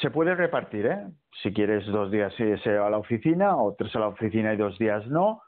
Se 0.00 0.10
puede 0.10 0.34
repartir, 0.34 0.86
¿eh? 0.86 1.06
Si 1.42 1.52
quieres 1.52 1.86
dos 1.86 2.10
días 2.10 2.32
se 2.34 2.78
va 2.78 2.86
a 2.86 2.90
la 2.90 2.98
oficina 2.98 3.56
o 3.56 3.74
tres 3.74 3.94
a 3.96 4.00
la 4.00 4.08
oficina 4.08 4.52
y 4.52 4.56
dos 4.56 4.78
días 4.78 5.06
no, 5.06 5.42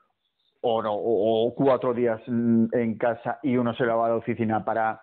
o 0.60 0.82
no, 0.82 0.94
o 0.94 1.54
cuatro 1.54 1.92
días 1.92 2.20
en 2.26 2.96
casa 2.98 3.38
y 3.42 3.56
uno 3.56 3.74
se 3.74 3.84
va 3.84 4.06
a 4.06 4.08
la 4.08 4.16
oficina 4.16 4.64
para 4.64 5.00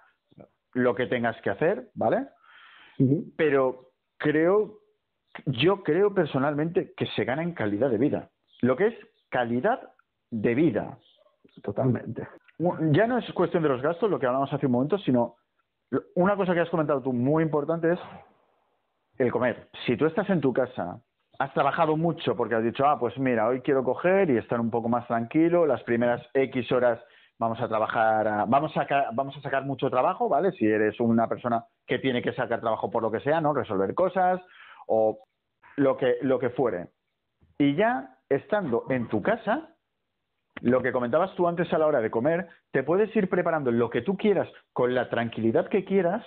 lo 0.73 0.95
que 0.95 1.07
tengas 1.07 1.39
que 1.41 1.49
hacer, 1.49 1.89
¿vale? 1.93 2.27
Pero 3.35 3.91
creo, 4.17 4.79
yo 5.45 5.83
creo 5.83 6.13
personalmente 6.13 6.93
que 6.95 7.07
se 7.07 7.25
gana 7.25 7.43
en 7.43 7.53
calidad 7.53 7.89
de 7.89 7.97
vida. 7.97 8.29
Lo 8.61 8.75
que 8.75 8.87
es 8.87 8.95
calidad 9.29 9.81
de 10.29 10.55
vida. 10.55 10.97
Totalmente. 11.63 12.27
Ya 12.91 13.07
no 13.07 13.17
es 13.17 13.31
cuestión 13.33 13.63
de 13.63 13.69
los 13.69 13.81
gastos, 13.81 14.09
lo 14.09 14.19
que 14.19 14.27
hablamos 14.27 14.51
hace 14.53 14.67
un 14.67 14.73
momento, 14.73 14.97
sino 14.99 15.35
una 16.15 16.35
cosa 16.35 16.53
que 16.53 16.59
has 16.59 16.69
comentado 16.69 17.01
tú 17.01 17.11
muy 17.11 17.43
importante 17.43 17.93
es 17.93 17.99
el 19.17 19.31
comer. 19.31 19.69
Si 19.85 19.97
tú 19.97 20.05
estás 20.05 20.29
en 20.29 20.41
tu 20.41 20.53
casa, 20.53 21.01
has 21.39 21.53
trabajado 21.53 21.97
mucho 21.97 22.35
porque 22.35 22.55
has 22.55 22.63
dicho, 22.63 22.85
ah, 22.85 22.99
pues 22.99 23.17
mira, 23.17 23.47
hoy 23.47 23.61
quiero 23.61 23.83
coger 23.83 24.29
y 24.29 24.37
estar 24.37 24.59
un 24.59 24.69
poco 24.69 24.89
más 24.89 25.07
tranquilo, 25.07 25.65
las 25.65 25.81
primeras 25.83 26.21
X 26.33 26.71
horas 26.71 26.99
vamos 27.39 27.59
a 27.59 27.67
trabajar, 27.67 28.45
vamos 28.47 28.71
a, 28.77 28.87
vamos 29.13 29.35
a 29.35 29.41
sacar 29.41 29.65
mucho 29.65 29.89
trabajo, 29.89 30.29
¿vale? 30.29 30.51
Si 30.51 30.65
eres 30.65 30.99
una 30.99 31.27
persona 31.27 31.65
que 31.87 31.97
tiene 31.97 32.21
que 32.21 32.33
sacar 32.33 32.61
trabajo 32.61 32.91
por 32.91 33.01
lo 33.01 33.11
que 33.11 33.19
sea, 33.21 33.41
¿no? 33.41 33.53
Resolver 33.53 33.95
cosas 33.95 34.39
o 34.85 35.17
lo 35.77 35.97
que, 35.97 36.17
lo 36.21 36.37
que 36.37 36.51
fuere. 36.51 36.89
Y 37.57 37.75
ya 37.75 38.19
estando 38.29 38.85
en 38.89 39.07
tu 39.07 39.23
casa, 39.23 39.69
lo 40.61 40.81
que 40.81 40.91
comentabas 40.91 41.33
tú 41.35 41.47
antes 41.47 41.71
a 41.73 41.77
la 41.77 41.87
hora 41.87 42.01
de 42.01 42.11
comer, 42.11 42.47
te 42.71 42.83
puedes 42.83 43.13
ir 43.15 43.29
preparando 43.29 43.71
lo 43.71 43.89
que 43.89 44.01
tú 44.01 44.17
quieras 44.17 44.47
con 44.73 44.93
la 44.93 45.09
tranquilidad 45.09 45.67
que 45.67 45.85
quieras 45.85 46.25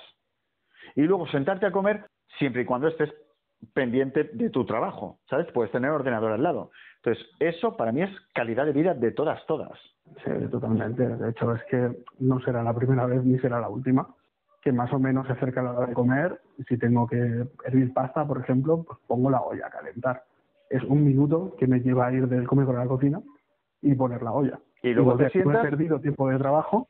y 0.95 1.03
luego 1.03 1.27
sentarte 1.29 1.67
a 1.67 1.73
comer 1.73 2.07
siempre 2.39 2.63
y 2.63 2.65
cuando 2.65 2.89
estés 2.89 3.13
pendiente 3.73 4.25
de 4.25 4.51
tu 4.51 4.67
trabajo, 4.67 5.19
¿sabes? 5.31 5.47
Puedes 5.53 5.73
tener 5.73 5.91
ordenador 5.91 6.33
al 6.33 6.43
lado. 6.43 6.71
Entonces, 6.97 7.25
eso 7.39 7.77
para 7.77 7.93
mí 7.93 8.03
es 8.03 8.11
calidad 8.35 8.67
de 8.67 8.73
vida 8.73 8.95
de 8.95 9.13
todas, 9.13 9.45
todas. 9.47 9.79
Sí, 10.25 10.31
totalmente. 10.51 11.07
De 11.07 11.31
hecho, 11.31 11.55
es 11.55 11.63
que 11.65 11.91
no 12.19 12.41
será 12.41 12.63
la 12.63 12.75
primera 12.75 13.07
vez 13.07 13.25
ni 13.25 13.39
será 13.39 13.61
la 13.61 13.69
última 13.69 14.07
que 14.61 14.73
más 14.73 14.91
o 14.95 14.99
menos 14.99 15.27
se 15.27 15.35
acerca 15.35 15.61
a 15.61 15.65
la 15.65 15.73
hora 15.73 15.87
de 15.87 15.93
comer. 15.93 16.41
Si 16.69 16.79
tengo 16.79 17.07
que 17.07 17.47
hervir 17.65 17.93
pasta, 17.93 18.27
por 18.27 18.41
ejemplo, 18.41 18.83
pues 18.83 18.99
pongo 19.07 19.31
la 19.31 19.43
olla 19.43 19.67
a 19.67 19.71
calentar. 19.71 20.25
Es 20.71 20.83
un 20.85 21.05
minuto 21.05 21.55
que 21.59 21.67
me 21.67 21.81
lleva 21.81 22.07
a 22.07 22.13
ir 22.13 22.27
del 22.29 22.47
comedor 22.47 22.77
a 22.77 22.85
la 22.85 22.89
cocina 22.89 23.21
y 23.85 23.95
poner 23.95 24.23
la 24.23 24.33
olla. 24.33 24.59
Y 24.83 24.93
luego 24.93 25.17
te 25.17 25.31
sientas... 25.31 25.65
he 25.65 25.69
perdido 25.69 26.01
tiempo 26.01 26.29
de 26.29 26.39
trabajo, 26.39 26.89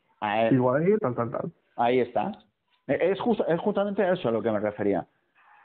igual 0.50 0.83
ahí, 0.83 0.96
tal, 0.98 1.14
tal, 1.14 1.30
tal. 1.30 1.52
Ahí 1.76 2.00
está. 2.00 2.33
Es, 2.87 3.18
es 3.48 3.61
justamente 3.61 4.02
a 4.02 4.12
eso 4.12 4.28
a 4.28 4.33
lo 4.33 4.42
que 4.42 4.50
me 4.50 4.61
refería. 4.61 5.07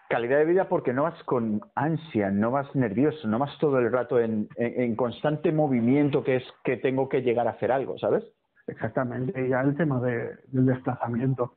Calidad 0.09 0.39
de 0.39 0.45
vida 0.45 0.67
porque 0.67 0.91
no 0.91 1.03
vas 1.03 1.23
con 1.23 1.61
ansia, 1.75 2.31
no 2.31 2.49
vas 2.49 2.73
nervioso, 2.75 3.27
no 3.27 3.37
vas 3.37 3.55
todo 3.59 3.77
el 3.77 3.91
rato 3.91 4.19
en, 4.19 4.47
en, 4.55 4.95
constante 4.95 5.51
movimiento 5.51 6.23
que 6.23 6.37
es 6.37 6.43
que 6.63 6.77
tengo 6.77 7.07
que 7.07 7.21
llegar 7.21 7.47
a 7.47 7.51
hacer 7.51 7.71
algo, 7.71 7.97
¿sabes? 7.99 8.23
Exactamente. 8.65 9.39
Y 9.39 9.49
ya 9.49 9.61
el 9.61 9.77
tema 9.77 10.01
de, 10.01 10.35
del 10.47 10.65
desplazamiento. 10.65 11.53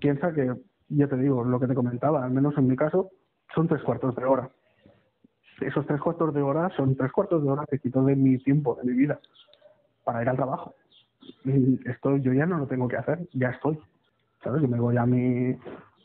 Piensa 0.00 0.32
que, 0.32 0.52
ya 0.88 1.06
te 1.06 1.16
digo, 1.16 1.44
lo 1.44 1.60
que 1.60 1.68
te 1.68 1.74
comentaba, 1.74 2.24
al 2.24 2.32
menos 2.32 2.58
en 2.58 2.66
mi 2.66 2.74
caso, 2.74 3.10
son 3.54 3.68
tres 3.68 3.82
cuartos 3.82 4.16
de 4.16 4.24
hora. 4.24 4.50
Esos 5.60 5.86
tres 5.86 6.00
cuartos 6.00 6.34
de 6.34 6.42
hora 6.42 6.70
son 6.76 6.96
tres 6.96 7.12
cuartos 7.12 7.42
de 7.42 7.50
hora 7.50 7.64
que 7.68 7.78
quito 7.78 8.02
de 8.04 8.14
mi 8.14 8.38
tiempo, 8.38 8.74
de 8.74 8.84
mi 8.84 8.96
vida, 8.96 9.18
para 10.04 10.22
ir 10.22 10.28
al 10.28 10.36
trabajo. 10.36 10.74
Y 11.44 11.80
esto 11.88 12.16
yo 12.18 12.32
ya 12.32 12.46
no 12.46 12.58
lo 12.58 12.66
tengo 12.66 12.88
que 12.88 12.96
hacer, 12.96 13.26
ya 13.32 13.48
estoy. 13.48 13.78
¿Sabes? 14.42 14.62
Yo 14.62 14.68
me 14.68 14.78
voy 14.78 14.96
a 14.96 15.06
mi, 15.06 15.56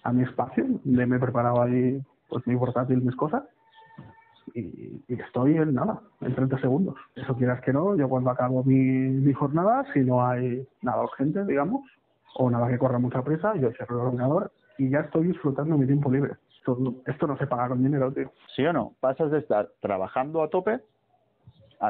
a 0.03 0.13
mi 0.13 0.23
espacio, 0.23 0.65
me 0.85 1.03
he 1.03 1.19
preparado 1.19 1.61
ahí 1.61 2.01
pues 2.29 2.47
mi 2.47 2.55
portátil, 2.55 3.01
mis 3.01 3.15
cosas, 3.15 3.43
y, 4.55 5.03
estoy 5.07 5.57
en 5.57 5.73
nada, 5.73 6.01
en 6.21 6.33
30 6.33 6.59
segundos. 6.59 6.95
Eso 7.15 7.35
quieras 7.35 7.61
que 7.61 7.73
no, 7.73 7.95
yo 7.95 8.09
cuando 8.09 8.29
acabo 8.29 8.63
mi, 8.63 8.75
mi 8.75 9.33
jornada, 9.33 9.85
si 9.93 9.99
no 9.99 10.25
hay 10.25 10.67
nada 10.81 11.03
urgente, 11.03 11.45
digamos, 11.45 11.81
o 12.35 12.49
nada 12.49 12.67
que 12.69 12.77
corra 12.77 12.99
mucha 12.99 13.21
prisa, 13.21 13.55
yo 13.55 13.71
cierro 13.71 14.01
el 14.01 14.07
ordenador 14.07 14.51
y 14.77 14.89
ya 14.89 15.01
estoy 15.01 15.27
disfrutando 15.27 15.77
mi 15.77 15.85
tiempo 15.85 16.11
libre. 16.11 16.35
Esto, 16.61 16.77
esto 17.07 17.25
no 17.25 17.37
se 17.37 17.47
paga 17.47 17.69
con 17.69 17.83
dinero, 17.83 18.11
tío. 18.13 18.31
¿Sí 18.55 18.63
o 18.63 18.71
no? 18.71 18.93
Pasas 18.99 19.31
de 19.31 19.39
estar 19.39 19.69
trabajando 19.79 20.43
a 20.43 20.49
tope, 20.49 20.79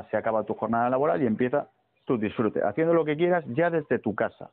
se 0.09 0.15
acaba 0.17 0.45
tu 0.45 0.53
jornada 0.53 0.89
laboral 0.89 1.21
y 1.21 1.27
empieza 1.27 1.67
tu 2.05 2.17
disfrute, 2.17 2.63
haciendo 2.63 2.93
lo 2.93 3.03
que 3.03 3.17
quieras 3.17 3.43
ya 3.49 3.69
desde 3.69 3.99
tu 3.99 4.15
casa. 4.15 4.49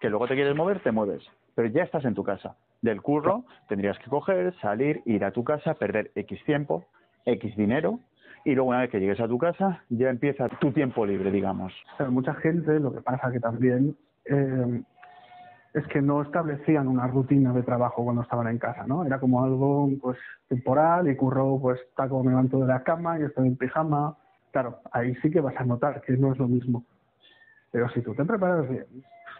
Que 0.00 0.10
luego 0.10 0.28
te 0.28 0.34
quieres 0.34 0.54
mover, 0.54 0.80
te 0.80 0.92
mueves, 0.92 1.26
pero 1.54 1.68
ya 1.68 1.82
estás 1.82 2.04
en 2.04 2.14
tu 2.14 2.22
casa 2.22 2.56
del 2.82 3.00
curro, 3.02 3.44
tendrías 3.68 3.98
que 3.98 4.10
coger, 4.10 4.54
salir, 4.60 5.02
ir 5.06 5.24
a 5.24 5.32
tu 5.32 5.42
casa, 5.42 5.74
perder 5.74 6.12
X 6.14 6.44
tiempo, 6.44 6.84
X 7.24 7.56
dinero, 7.56 7.98
y 8.44 8.54
luego 8.54 8.70
una 8.70 8.80
vez 8.80 8.90
que 8.90 9.00
llegues 9.00 9.20
a 9.20 9.26
tu 9.26 9.38
casa 9.38 9.82
ya 9.88 10.10
empieza 10.10 10.48
tu 10.60 10.72
tiempo 10.72 11.04
libre, 11.04 11.30
digamos. 11.30 11.72
Pero 11.96 12.12
mucha 12.12 12.34
gente 12.34 12.78
lo 12.78 12.92
que 12.92 13.00
pasa 13.00 13.32
que 13.32 13.40
también 13.40 13.96
eh, 14.26 14.82
es 15.74 15.86
que 15.88 16.00
no 16.00 16.22
establecían 16.22 16.88
una 16.88 17.06
rutina 17.06 17.52
de 17.52 17.62
trabajo 17.62 18.04
cuando 18.04 18.22
estaban 18.22 18.48
en 18.48 18.58
casa, 18.58 18.86
¿no? 18.86 19.04
Era 19.04 19.20
como 19.20 19.44
algo 19.44 19.88
pues 20.00 20.18
temporal 20.48 21.08
y 21.08 21.16
curro 21.16 21.58
pues 21.60 21.80
está 21.80 22.06
me 22.06 22.30
levanto 22.30 22.60
de 22.60 22.66
la 22.66 22.82
cama 22.82 23.18
y 23.18 23.24
estoy 23.24 23.48
en 23.48 23.56
pijama. 23.56 24.16
Claro, 24.50 24.80
ahí 24.92 25.14
sí 25.16 25.30
que 25.30 25.40
vas 25.40 25.56
a 25.56 25.64
notar 25.64 26.00
que 26.00 26.16
no 26.16 26.32
es 26.32 26.38
lo 26.38 26.48
mismo. 26.48 26.84
Pero 27.70 27.88
si 27.90 28.00
tú 28.00 28.14
te 28.14 28.24
preparas 28.24 28.68
bien, 28.68 28.86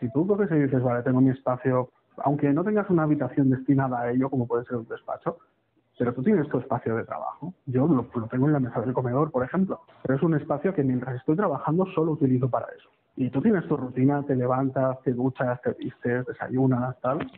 si 0.01 0.11
tú 0.13 0.27
coges 0.27 0.51
y 0.51 0.57
dices, 0.57 0.83
vale, 0.83 1.03
tengo 1.03 1.21
mi 1.21 1.31
espacio 1.31 1.91
aunque 2.25 2.53
no 2.53 2.65
tengas 2.65 2.89
una 2.91 3.05
habitación 3.05 3.51
destinada 3.51 4.01
a 4.01 4.11
ello, 4.11 4.31
como 4.31 4.47
puede 4.47 4.65
ser 4.65 4.77
un 4.77 4.89
despacho, 4.89 5.39
pero 5.99 6.15
tú 6.15 6.23
tienes 6.23 6.49
tu 6.49 6.59
espacio 6.59 6.97
de 6.97 7.05
trabajo. 7.05 7.55
Yo 7.67 7.87
lo, 7.87 8.05
tengo 8.29 8.47
en 8.47 8.53
la 8.53 8.61
mesa 8.61 8.81
del 8.81 8.93
comedor, 8.93 9.31
por 9.31 9.45
ejemplo, 9.45 9.81
pero 10.03 10.15
es 10.15 10.23
un 10.23 10.35
espacio 10.35 10.75
que 10.75 10.85
mientras 10.85 11.17
estoy 11.17 11.37
trabajando 11.37 11.87
solo 11.87 12.13
utilizo 12.13 12.49
para 12.49 12.67
eso. 12.77 12.89
Y 13.21 13.31
tú 13.31 13.43
tienes 13.43 13.67
tu 13.67 13.77
rutina, 13.77 14.23
te 14.23 14.37
levantas, 14.37 15.03
te 15.03 15.13
duchas, 15.13 15.61
te 15.63 15.73
vistes, 15.73 16.25
desayunas, 16.25 17.01
tal. 17.01 17.29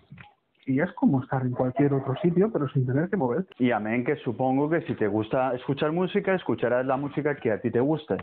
Y 0.66 0.78
es 0.78 0.92
como 0.92 1.22
estar 1.22 1.40
en 1.40 1.52
cualquier 1.52 1.94
otro 1.94 2.14
sitio, 2.16 2.52
pero 2.52 2.68
sin 2.68 2.86
tener 2.86 3.08
que 3.08 3.16
moverte. 3.16 3.54
Y 3.58 3.70
amén, 3.70 4.04
que 4.04 4.16
supongo 4.16 4.68
que 4.68 4.82
si 4.82 4.94
te 4.94 5.08
gusta 5.08 5.54
escuchar 5.54 5.90
música, 5.92 6.34
escucharás 6.34 6.84
la 6.84 6.98
música 6.98 7.34
que 7.36 7.50
a 7.50 7.62
ti 7.62 7.70
te 7.70 7.80
guste. 7.80 8.18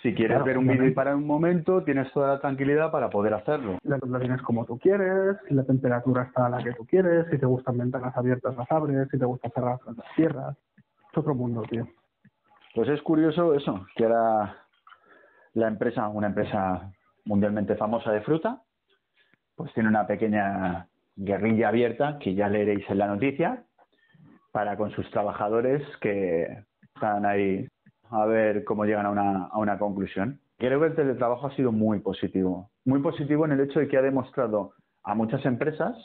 Si 0.00 0.14
quieres 0.14 0.42
ver 0.44 0.56
un 0.56 0.66
vídeo 0.66 0.86
y 0.86 0.92
para 0.92 1.14
un 1.14 1.26
momento, 1.26 1.84
tienes 1.84 2.10
toda 2.10 2.28
la 2.28 2.40
tranquilidad 2.40 2.90
para 2.90 3.10
poder 3.10 3.34
hacerlo. 3.34 3.76
La, 3.82 3.98
lo 3.98 4.18
tienes 4.18 4.40
como 4.40 4.64
tú 4.64 4.78
quieres, 4.78 5.36
si 5.46 5.54
la 5.54 5.64
temperatura 5.64 6.22
está 6.22 6.46
a 6.46 6.48
la 6.48 6.64
que 6.64 6.72
tú 6.72 6.86
quieres, 6.86 7.26
si 7.30 7.36
te 7.36 7.44
gustan 7.44 7.76
ventanas 7.76 8.16
abiertas 8.16 8.56
las 8.56 8.72
abres, 8.72 9.08
si 9.10 9.18
te 9.18 9.26
gusta 9.26 9.50
cerrar 9.50 9.78
las 9.84 10.06
cierras. 10.16 10.56
Es 11.12 11.18
otro 11.18 11.34
mundo, 11.34 11.64
tío. 11.68 11.86
Pues 12.74 12.88
es 12.88 13.02
curioso 13.02 13.52
eso, 13.52 13.84
que 13.94 14.04
era 14.04 14.61
la 15.54 15.68
empresa, 15.68 16.08
una 16.08 16.28
empresa 16.28 16.92
mundialmente 17.24 17.76
famosa 17.76 18.12
de 18.12 18.22
fruta, 18.22 18.62
pues 19.54 19.72
tiene 19.74 19.88
una 19.88 20.06
pequeña 20.06 20.88
guerrilla 21.16 21.68
abierta 21.68 22.18
que 22.18 22.34
ya 22.34 22.48
leeréis 22.48 22.88
en 22.88 22.98
la 22.98 23.06
noticia 23.06 23.64
para 24.50 24.76
con 24.76 24.90
sus 24.92 25.10
trabajadores 25.10 25.82
que 26.00 26.64
están 26.94 27.26
ahí 27.26 27.68
a 28.10 28.26
ver 28.26 28.64
cómo 28.64 28.84
llegan 28.84 29.06
a 29.06 29.10
una, 29.10 29.44
a 29.46 29.58
una 29.58 29.78
conclusión. 29.78 30.40
Creo 30.58 30.80
que 30.80 30.86
el 30.86 30.94
teletrabajo 30.94 31.46
ha 31.46 31.56
sido 31.56 31.72
muy 31.72 32.00
positivo. 32.00 32.70
Muy 32.84 33.00
positivo 33.00 33.44
en 33.46 33.52
el 33.52 33.60
hecho 33.60 33.80
de 33.80 33.88
que 33.88 33.96
ha 33.96 34.02
demostrado 34.02 34.72
a 35.02 35.14
muchas 35.14 35.44
empresas 35.44 35.96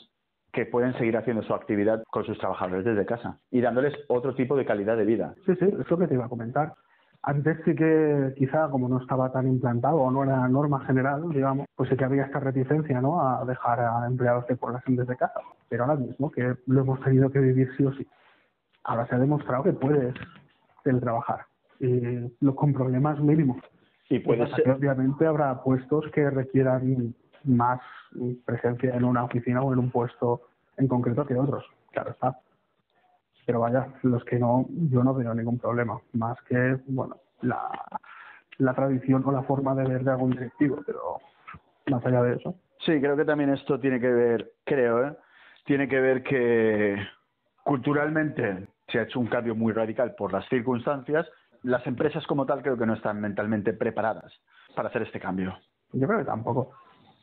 que 0.52 0.66
pueden 0.66 0.94
seguir 0.94 1.16
haciendo 1.16 1.42
su 1.42 1.54
actividad 1.54 2.02
con 2.10 2.24
sus 2.24 2.38
trabajadores 2.38 2.84
desde 2.84 3.06
casa 3.06 3.38
y 3.50 3.60
dándoles 3.60 3.94
otro 4.08 4.34
tipo 4.34 4.56
de 4.56 4.64
calidad 4.64 4.96
de 4.96 5.04
vida. 5.04 5.34
Sí, 5.46 5.54
sí, 5.56 5.66
es 5.66 5.90
lo 5.90 5.98
que 5.98 6.08
te 6.08 6.14
iba 6.14 6.24
a 6.24 6.30
comentar. 6.30 6.74
Antes 7.22 7.58
sí 7.64 7.74
que 7.74 8.32
quizá 8.36 8.68
como 8.70 8.88
no 8.88 9.00
estaba 9.00 9.30
tan 9.32 9.48
implantado 9.48 9.96
o 9.96 10.10
no 10.10 10.22
era 10.24 10.46
norma 10.48 10.80
general, 10.86 11.28
digamos, 11.30 11.66
pues 11.74 11.90
sí 11.90 11.96
que 11.96 12.04
había 12.04 12.24
esta 12.24 12.40
reticencia 12.40 13.00
¿no? 13.00 13.20
a 13.20 13.44
dejar 13.44 13.80
a 13.80 14.06
empleados 14.06 14.46
de 14.46 14.56
población 14.56 14.96
desde 14.96 15.16
casa. 15.16 15.40
Pero 15.68 15.84
ahora 15.84 15.96
mismo 15.96 16.30
que 16.30 16.56
lo 16.66 16.80
hemos 16.80 17.00
tenido 17.00 17.30
que 17.30 17.40
vivir 17.40 17.68
sí 17.76 17.84
o 17.84 17.92
sí. 17.92 18.06
Ahora 18.84 19.06
se 19.06 19.16
ha 19.16 19.18
demostrado 19.18 19.64
que 19.64 19.72
puedes 19.72 20.14
teletrabajar 20.84 21.40
eh, 21.80 22.30
con 22.54 22.72
problemas 22.72 23.20
mínimos. 23.20 23.58
Y 24.08 24.20
puede 24.20 24.48
ser. 24.54 24.70
obviamente 24.70 25.26
habrá 25.26 25.62
puestos 25.62 26.06
que 26.12 26.30
requieran 26.30 27.14
más 27.44 27.80
presencia 28.44 28.94
en 28.94 29.04
una 29.04 29.24
oficina 29.24 29.60
o 29.60 29.72
en 29.72 29.80
un 29.80 29.90
puesto 29.90 30.42
en 30.76 30.88
concreto 30.88 31.26
que 31.26 31.34
otros, 31.34 31.64
claro 31.92 32.12
está. 32.12 32.38
Pero 33.48 33.60
vaya, 33.60 33.86
los 34.02 34.22
que 34.26 34.38
no, 34.38 34.66
yo 34.90 35.02
no 35.02 35.14
veo 35.14 35.32
ningún 35.32 35.58
problema, 35.58 35.98
más 36.12 36.36
que, 36.42 36.76
bueno, 36.86 37.16
la, 37.40 37.70
la 38.58 38.74
tradición 38.74 39.22
o 39.24 39.32
la 39.32 39.42
forma 39.42 39.74
de 39.74 39.88
ver 39.88 40.04
de 40.04 40.10
algún 40.10 40.32
directivo, 40.32 40.82
pero 40.84 41.16
más 41.90 42.04
allá 42.04 42.22
de 42.24 42.34
eso. 42.34 42.54
Sí, 42.84 43.00
creo 43.00 43.16
que 43.16 43.24
también 43.24 43.48
esto 43.48 43.80
tiene 43.80 44.00
que 44.00 44.10
ver, 44.10 44.52
creo, 44.64 45.02
¿eh? 45.02 45.16
tiene 45.64 45.88
que 45.88 45.98
ver 45.98 46.22
que 46.22 46.98
culturalmente 47.64 48.68
se 48.88 48.98
ha 48.98 49.04
hecho 49.04 49.18
un 49.18 49.28
cambio 49.28 49.54
muy 49.54 49.72
radical 49.72 50.14
por 50.14 50.30
las 50.30 50.46
circunstancias 50.50 51.26
las 51.62 51.86
empresas 51.86 52.26
como 52.26 52.46
tal 52.46 52.62
creo 52.62 52.76
que 52.76 52.86
no 52.86 52.94
están 52.94 53.18
mentalmente 53.20 53.72
preparadas 53.72 54.32
para 54.76 54.90
hacer 54.90 55.02
este 55.02 55.18
cambio. 55.18 55.56
Yo 55.92 56.06
creo 56.06 56.20
que 56.20 56.26
tampoco. 56.26 56.72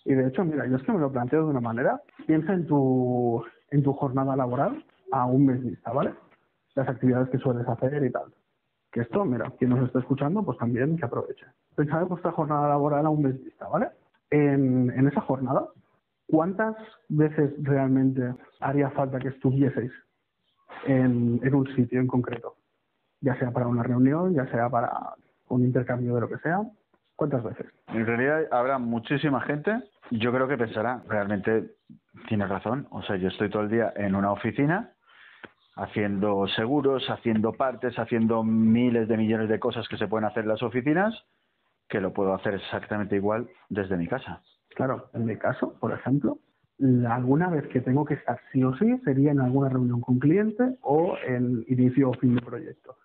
Y 0.04 0.14
de 0.14 0.28
hecho, 0.28 0.44
mira, 0.44 0.68
yo 0.68 0.76
es 0.76 0.84
que 0.84 0.92
me 0.92 1.00
lo 1.00 1.12
planteo 1.12 1.44
de 1.44 1.52
una 1.52 1.62
manera. 1.62 2.02
Piensa 2.28 2.54
en 2.54 2.68
tu, 2.68 3.44
en 3.72 3.84
tu 3.84 3.94
jornada 3.94 4.36
laboral 4.36 4.84
a 5.12 5.26
un 5.26 5.46
mes 5.46 5.64
vista, 5.64 5.92
¿vale? 5.92 6.14
Las 6.76 6.90
actividades 6.90 7.30
que 7.30 7.38
sueles 7.38 7.68
hacer 7.68 8.04
y 8.04 8.12
tal. 8.12 8.34
Que 8.92 9.02
esto, 9.02 9.26
mira, 9.26 9.52
quien 9.58 9.72
nos 9.72 9.86
está 9.86 10.00
escuchando, 10.00 10.44
pues 10.44 10.58
también 10.58 10.98
que 10.98 11.06
aproveche. 11.06 11.46
Pensad 11.76 12.04
en 12.04 12.10
vuestra 12.10 12.32
jornada 12.32 12.70
laboral 12.70 13.06
a 13.06 13.10
un 13.10 13.24
mes 13.24 13.44
vista, 13.44 13.68
¿vale? 13.68 13.90
En, 14.30 14.92
en 14.92 15.08
esa 15.08 15.22
jornada, 15.22 15.68
¿cuántas 16.28 16.76
veces 17.10 17.54
realmente 17.62 18.34
haría 18.60 18.90
falta 18.92 19.20
que 19.20 19.30
estuvieseis 19.30 19.92
en, 20.86 21.40
en 21.44 21.56
un 21.56 21.68
sitio 21.76 22.00
en 22.00 22.08
concreto? 22.08 22.56
Ya 23.22 23.38
sea 23.38 23.52
para 23.52 23.68
una 23.68 23.84
reunión, 23.84 24.34
ya 24.34 24.46
sea 24.48 24.70
para 24.70 24.92
un 25.50 25.64
intercambio 25.64 26.16
de 26.16 26.22
lo 26.22 26.30
que 26.30 26.38
sea. 26.40 26.62
¿Cuántas 27.16 27.44
veces? 27.44 27.68
En 27.88 28.06
realidad 28.06 28.46
habrá 28.52 28.78
muchísima 28.78 29.40
gente. 29.42 29.72
Yo 30.12 30.32
creo 30.34 30.48
que 30.48 30.58
pensará, 30.58 31.02
realmente 31.08 31.76
tienes 32.28 32.50
razón. 32.50 32.88
O 32.92 33.02
sea, 33.04 33.16
yo 33.16 33.30
estoy 33.30 33.50
todo 33.50 33.64
el 33.64 33.70
día 33.70 33.94
en 33.96 34.16
una 34.16 34.32
oficina 34.32 34.95
haciendo 35.76 36.48
seguros, 36.48 37.10
haciendo 37.10 37.54
partes, 37.54 37.98
haciendo 38.00 38.44
miles 38.44 39.08
de 39.08 39.18
millones 39.18 39.50
de 39.50 39.60
cosas 39.60 39.88
que 39.88 39.98
se 39.98 40.08
pueden 40.08 40.26
hacer 40.26 40.44
en 40.44 40.50
las 40.50 40.64
oficinas, 40.64 41.14
que 41.90 42.02
lo 42.02 42.14
puedo 42.14 42.34
hacer 42.34 42.56
exactamente 42.56 43.16
igual 43.16 43.50
desde 43.70 43.98
mi 43.98 44.08
casa. 44.08 44.42
Claro, 44.76 45.10
en 45.14 45.26
mi 45.26 45.38
caso, 45.38 45.78
por 45.80 45.92
ejemplo, 45.94 46.40
alguna 47.08 47.50
vez 47.50 47.68
que 47.68 47.82
tengo 47.82 48.06
que 48.06 48.16
estar 48.16 48.40
sí 48.52 48.64
o 48.64 48.76
sí 48.78 48.98
sería 49.04 49.32
en 49.32 49.40
alguna 49.40 49.70
reunión 49.70 50.02
con 50.02 50.20
cliente 50.20 50.78
o 50.82 51.16
en 51.26 51.64
inicio 51.68 52.10
o 52.10 52.14
fin 52.14 52.36
de 52.36 52.42
proyecto. 52.42 52.96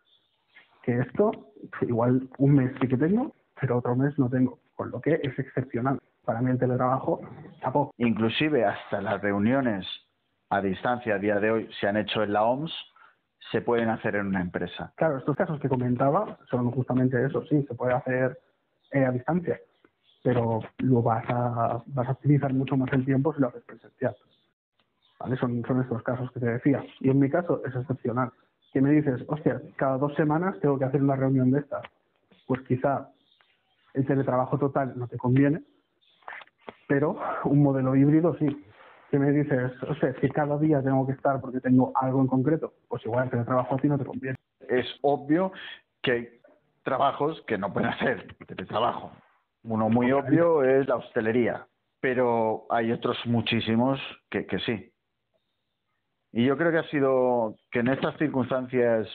Que 0.83 0.99
esto, 0.99 1.53
igual 1.83 2.29
un 2.39 2.55
mes 2.55 2.73
sí 2.81 2.89
que 2.89 2.97
tengo, 2.97 3.35
pero 3.61 3.79
otro 3.79 3.95
mes 3.95 4.19
no 4.19 4.29
tengo, 4.29 4.59
con 4.75 4.91
lo 4.91 5.01
que 5.01 5.21
es 5.23 5.39
excepcional. 5.39 5.99
Para 6.25 6.41
mí 6.41 6.51
el 6.51 6.59
teletrabajo, 6.59 7.21
chapó. 7.61 7.93
Inclusive 7.99 8.65
hasta 8.65 9.01
las 9.01 9.21
reuniones 9.21 9.87
a 10.51 10.61
distancia 10.61 11.15
a 11.15 11.19
día 11.19 11.39
de 11.39 11.51
hoy 11.51 11.71
se 11.81 11.87
han 11.87 11.97
hecho 11.97 12.23
en 12.23 12.33
la 12.33 12.45
OMS, 12.45 12.73
se 13.51 13.63
pueden 13.63 13.89
hacer 13.89 14.17
en 14.17 14.27
una 14.27 14.41
empresa. 14.41 14.93
Claro, 14.97 15.19
estos 15.19 15.37
casos 15.37 15.59
que 15.61 15.69
comentaba 15.69 16.39
son 16.51 16.71
justamente 16.73 17.25
eso, 17.25 17.45
sí, 17.47 17.65
se 17.67 17.75
puede 17.75 17.95
hacer 17.95 18.39
eh, 18.93 19.05
a 19.05 19.13
distancia, 19.13 19.59
pero 20.23 20.61
lo 20.79 21.03
vas 21.03 21.25
a, 21.29 21.83
vas 21.87 22.09
a 22.09 22.13
optimizar 22.13 22.53
mucho 22.53 22.77
más 22.77 22.93
el 22.93 23.05
tiempo 23.05 23.33
si 23.33 23.41
lo 23.41 23.49
haces 23.49 23.63
presencial. 23.65 24.15
¿Vale? 25.21 25.37
Son, 25.37 25.63
son 25.67 25.83
estos 25.83 26.03
casos 26.03 26.31
que 26.33 26.41
te 26.41 26.47
decía. 26.47 26.83
Y 27.01 27.11
en 27.11 27.19
mi 27.19 27.29
caso 27.29 27.63
es 27.65 27.75
excepcional. 27.75 28.33
Que 28.73 28.81
me 28.81 28.91
dices, 28.91 29.23
hostia, 29.29 29.61
cada 29.77 29.99
dos 29.99 30.15
semanas 30.15 30.59
tengo 30.61 30.79
que 30.79 30.87
hacer 30.87 31.03
una 31.03 31.17
reunión 31.17 31.51
de 31.51 31.61
estas. 31.61 31.83
Pues 32.47 32.63
quizá 32.63 33.09
el 33.95 34.07
teletrabajo 34.07 34.59
total 34.59 34.95
no 34.97 35.09
te 35.09 35.19
conviene, 35.19 35.63
pero 36.89 37.19
un 37.45 37.63
modelo 37.63 37.95
híbrido 37.97 38.37
sí. 38.39 38.47
Que 39.11 39.19
me 39.19 39.33
dices, 39.33 39.73
o 39.83 39.95
sea, 39.97 40.13
que 40.13 40.29
cada 40.29 40.57
día 40.59 40.83
tengo 40.83 41.07
que 41.07 41.13
estar 41.13 41.41
porque 41.41 41.61
tengo 41.61 41.93
algo 41.97 42.21
en 42.21 42.29
concreto, 42.29 42.75
pues 42.89 43.05
igual 43.05 43.25
el 43.25 43.31
teletrabajo 43.31 43.75
a 43.75 43.79
ti 43.79 43.89
no 43.89 43.99
te 43.99 44.05
conviene. 44.05 44.37
Es 44.69 44.87
obvio 45.03 45.53
que 46.03 46.13
hay 46.13 46.29
trabajos 46.85 47.43
que 47.47 47.59
no 47.59 47.73
pueden 47.73 47.91
hacer 47.91 48.37
teletrabajo. 48.47 49.11
Uno 49.65 49.89
muy 49.89 50.13
obvio 50.13 50.63
es 50.63 50.89
la 50.89 50.97
hostelería, 50.97 51.67
pero 52.01 52.67
hay 52.71 52.93
otros 52.93 53.19
muchísimos 53.27 54.01
que, 54.31 54.47
que 54.47 54.59
sí. 54.61 54.93
Y 56.33 56.47
yo 56.47 56.57
creo 56.57 56.71
que 56.71 56.79
ha 56.79 56.91
sido 56.91 57.57
que 57.71 57.81
en 57.81 57.89
estas 57.89 58.17
circunstancias 58.17 59.09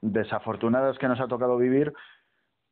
desafortunadas 0.00 0.98
que 0.98 1.08
nos 1.08 1.20
ha 1.20 1.28
tocado 1.28 1.58
vivir, 1.58 1.92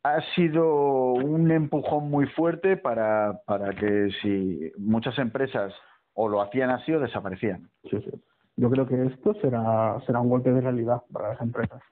ha 0.03 0.21
sido 0.35 1.15
un 1.15 1.51
empujón 1.51 2.11
muy 2.11 2.27
fuerte 2.27 2.77
para, 2.77 3.41
para 3.45 3.75
que 3.75 4.09
si 4.23 4.73
muchas 4.79 5.19
empresas 5.19 5.75
o 6.17 6.29
lo 6.29 6.41
hacían 6.41 6.71
así 6.71 6.93
o 6.93 7.01
desaparecían. 7.01 7.69
Sí, 7.91 8.01
sí. 8.01 8.11
Yo 8.57 8.71
creo 8.71 8.87
que 8.87 9.07
esto 9.07 9.35
será, 9.35 10.01
será 10.07 10.21
un 10.21 10.31
golpe 10.31 10.51
de 10.51 10.63
realidad 10.63 11.03
para 11.13 11.29
las 11.29 11.41
empresas. 11.41 11.83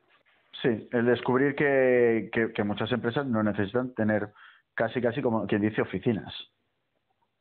Sí, 0.63 0.89
el 0.93 1.07
descubrir 1.07 1.55
que, 1.55 2.31
que, 2.33 2.53
que 2.53 2.65
muchas 2.65 2.91
empresas 2.91 3.27
no 3.27 3.43
necesitan 3.43 3.93
tener 3.95 4.31
casi, 4.75 5.01
casi 5.01 5.21
como 5.21 5.47
quien 5.47 5.61
dice, 5.61 5.83
oficinas. 5.83 6.33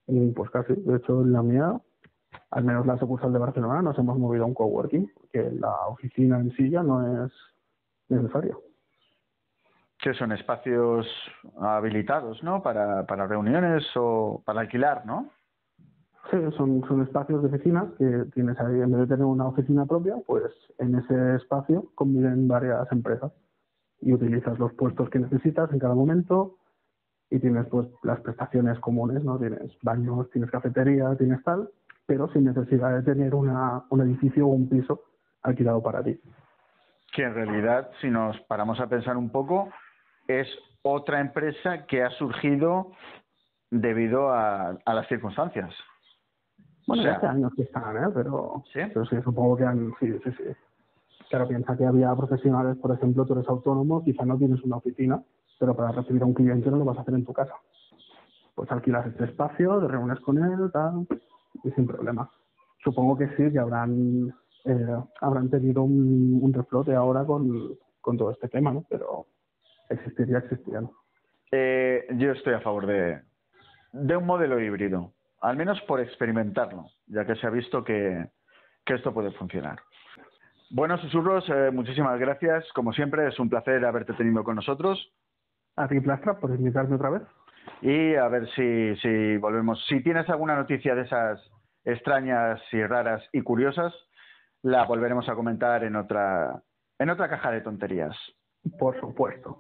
Y 0.08 0.32
pues 0.32 0.50
casi, 0.52 0.74
de 0.74 0.98
hecho 0.98 1.22
en 1.22 1.32
la 1.32 1.42
mía, 1.42 1.80
al 2.52 2.64
menos 2.66 2.86
la 2.86 2.98
sucursal 2.98 3.32
de 3.32 3.40
Barcelona, 3.40 3.82
nos 3.82 3.98
hemos 3.98 4.18
movido 4.18 4.44
a 4.44 4.48
un 4.48 4.54
coworking, 4.54 5.10
que 5.32 5.52
la 5.52 5.88
oficina 5.88 6.40
en 6.40 6.52
sí 6.52 6.70
ya 6.70 6.84
no 6.84 7.26
es 7.26 7.32
necesaria. 8.10 8.56
Que 10.00 10.14
son 10.14 10.34
espacios 10.34 11.08
habilitados, 11.62 12.44
¿no? 12.44 12.62
Para, 12.62 13.06
para 13.06 13.26
reuniones 13.26 13.86
o 13.96 14.44
para 14.46 14.60
alquilar, 14.60 15.06
¿no? 15.06 15.30
Sí, 16.32 16.38
son, 16.58 16.84
son 16.88 17.02
espacios 17.02 17.42
de 17.42 17.50
oficina 17.50 17.92
que 17.98 18.26
tienes 18.34 18.58
ahí, 18.60 18.80
en 18.82 18.92
vez 18.92 19.02
de 19.02 19.08
tener 19.08 19.26
una 19.26 19.48
oficina 19.48 19.86
propia, 19.86 20.16
pues 20.26 20.44
en 20.80 20.96
ese 20.96 21.36
espacio 21.36 21.92
conviven 21.96 22.48
varias 22.48 22.90
empresas 22.92 23.32
y 24.00 24.14
utilizas 24.14 24.58
los 24.58 24.74
puestos 24.74 25.10
que 25.10 25.20
necesitas 25.20 25.72
en 25.72 25.80
cada 25.80 25.96
momento 25.96 26.56
y 27.30 27.40
tienes 27.40 27.68
pues 27.68 27.88
las 28.04 28.22
prestaciones 28.22 28.80
comunes, 28.80 29.24
¿no? 29.24 29.38
Tienes 29.38 29.72
baños, 29.82 30.30
tienes 30.32 30.50
cafetería, 30.50 31.16
tienes 31.18 31.44
tal, 31.44 31.70
pero 32.06 32.32
sin 32.32 32.46
necesidad 32.46 32.96
de 32.96 33.04
tener 33.04 33.36
una, 33.36 33.84
un 33.90 34.02
edificio 34.02 34.46
o 34.46 34.52
un 34.52 34.70
piso 34.70 35.02
alquilado 35.42 35.82
para 35.82 36.04
ti. 36.04 36.20
Que 37.14 37.24
en 37.24 37.34
realidad, 37.34 37.90
si 38.02 38.10
nos 38.10 38.40
paramos 38.42 38.80
a 38.80 38.88
pensar 38.88 39.18
un 39.18 39.30
poco, 39.30 39.70
es 40.28 40.48
otra 40.84 41.20
empresa 41.20 41.86
que 41.86 42.04
ha 42.04 42.10
surgido 42.12 42.92
debido 43.72 44.30
a, 44.30 44.78
a 44.86 44.94
las 44.94 45.08
circunstancias. 45.08 45.74
Bueno, 46.88 47.02
O 47.04 47.06
sea- 47.06 47.16
hace 47.16 47.28
años 47.28 47.52
que 47.56 47.64
están, 47.64 47.98
¿eh? 47.98 48.08
Pero, 48.14 48.64
¿Sí? 48.74 48.80
pero 48.94 49.06
sí, 49.06 49.16
supongo 49.24 49.56
que 49.58 49.64
han, 49.66 49.94
sí, 50.00 50.12
sí, 50.24 50.32
sí. 50.38 50.44
Claro, 51.30 51.48
piensa 51.48 51.76
que 51.78 51.86
había 51.86 52.14
profesionales, 52.16 52.78
por 52.78 52.94
ejemplo, 52.94 53.26
tú 53.26 53.34
eres 53.34 53.48
autónomo, 53.48 54.04
quizá 54.04 54.26
no 54.26 54.38
tienes 54.38 54.62
una 54.64 54.78
oficina, 54.78 55.22
pero 55.60 55.76
para 55.76 55.92
recibir 55.92 56.22
a 56.22 56.26
un 56.26 56.34
cliente 56.34 56.70
no 56.70 56.78
lo 56.78 56.86
vas 56.86 56.98
a 56.98 57.02
hacer 57.02 57.14
en 57.16 57.26
tu 57.26 57.34
casa. 57.34 57.54
Pues 58.56 58.72
alquilas 58.72 59.08
este 59.08 59.26
espacio, 59.26 59.80
te 59.80 59.88
reúnes 59.88 60.20
con 60.20 60.38
él, 60.38 60.70
tal, 60.72 61.08
y 61.64 61.72
sin 61.72 61.88
problema. 61.88 62.30
Supongo 62.84 63.18
que 63.18 63.30
sí, 63.36 63.52
que 63.52 63.58
habrán, 63.60 64.28
eh, 64.66 64.88
habrán 65.22 65.50
tenido 65.50 65.82
un, 65.84 66.40
un 66.42 66.54
reflote 66.54 66.94
ahora 66.94 67.26
con, 67.26 67.50
con 68.02 68.18
todo 68.18 68.32
este 68.32 68.50
tema, 68.50 68.72
¿no? 68.74 68.86
Pero 68.90 69.26
existiría, 69.90 70.40
existiría, 70.40 70.82
¿no? 70.82 70.92
Eh, 71.52 72.06
yo 72.18 72.32
estoy 72.32 72.54
a 72.54 72.60
favor 72.62 72.86
de, 72.86 73.22
de 73.94 74.18
un 74.18 74.26
modelo 74.26 74.60
híbrido, 74.60 75.14
al 75.44 75.58
menos 75.58 75.80
por 75.82 76.00
experimentarlo, 76.00 76.86
ya 77.06 77.26
que 77.26 77.36
se 77.36 77.46
ha 77.46 77.50
visto 77.50 77.84
que, 77.84 78.30
que 78.86 78.94
esto 78.94 79.14
puede 79.14 79.32
funcionar. 79.32 79.80
Bueno, 80.72 80.98
susurros, 80.98 81.48
eh, 81.50 81.70
muchísimas 81.72 82.18
gracias. 82.18 82.66
Como 82.74 82.94
siempre, 82.94 83.28
es 83.28 83.38
un 83.40 83.50
placer 83.50 83.86
haberte 83.86 84.14
tenido 84.14 84.44
con 84.44 84.56
nosotros 84.56 84.98
A 85.76 85.88
ti, 85.88 86.00
Plastra, 86.00 86.40
por 86.40 86.50
invitarme 86.52 86.96
otra 86.96 87.10
vez. 87.10 87.22
y 87.82 88.16
a 88.16 88.28
ver 88.30 88.48
si, 88.56 88.96
si 89.02 89.38
volvemos. 89.38 89.86
Si 89.88 90.02
tienes 90.02 90.30
alguna 90.30 90.56
noticia 90.56 90.96
de 90.96 91.02
esas 91.02 91.42
extrañas 91.84 92.62
y 92.72 92.82
raras 92.86 93.22
y 93.34 93.42
curiosas, 93.42 93.94
la 94.62 94.86
volveremos 94.86 95.28
a 95.28 95.36
comentar 95.36 95.84
en 95.84 95.98
otra, 95.98 96.64
en 97.00 97.10
otra 97.10 97.28
caja 97.28 97.52
de 97.52 97.62
tonterías. 97.62 98.16
Por 98.80 98.98
supuesto. 99.00 99.60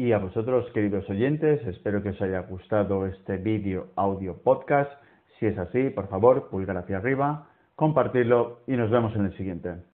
Y 0.00 0.12
a 0.12 0.18
vosotros, 0.18 0.64
queridos 0.72 1.06
oyentes, 1.10 1.60
espero 1.66 2.02
que 2.02 2.08
os 2.08 2.22
haya 2.22 2.40
gustado 2.40 3.04
este 3.04 3.36
vídeo, 3.36 3.88
audio, 3.96 4.42
podcast. 4.42 4.90
Si 5.38 5.44
es 5.44 5.58
así, 5.58 5.90
por 5.90 6.08
favor, 6.08 6.48
pulgar 6.48 6.78
hacia 6.78 6.96
arriba, 6.96 7.48
compartirlo 7.74 8.60
y 8.66 8.78
nos 8.78 8.90
vemos 8.90 9.14
en 9.14 9.26
el 9.26 9.36
siguiente. 9.36 9.89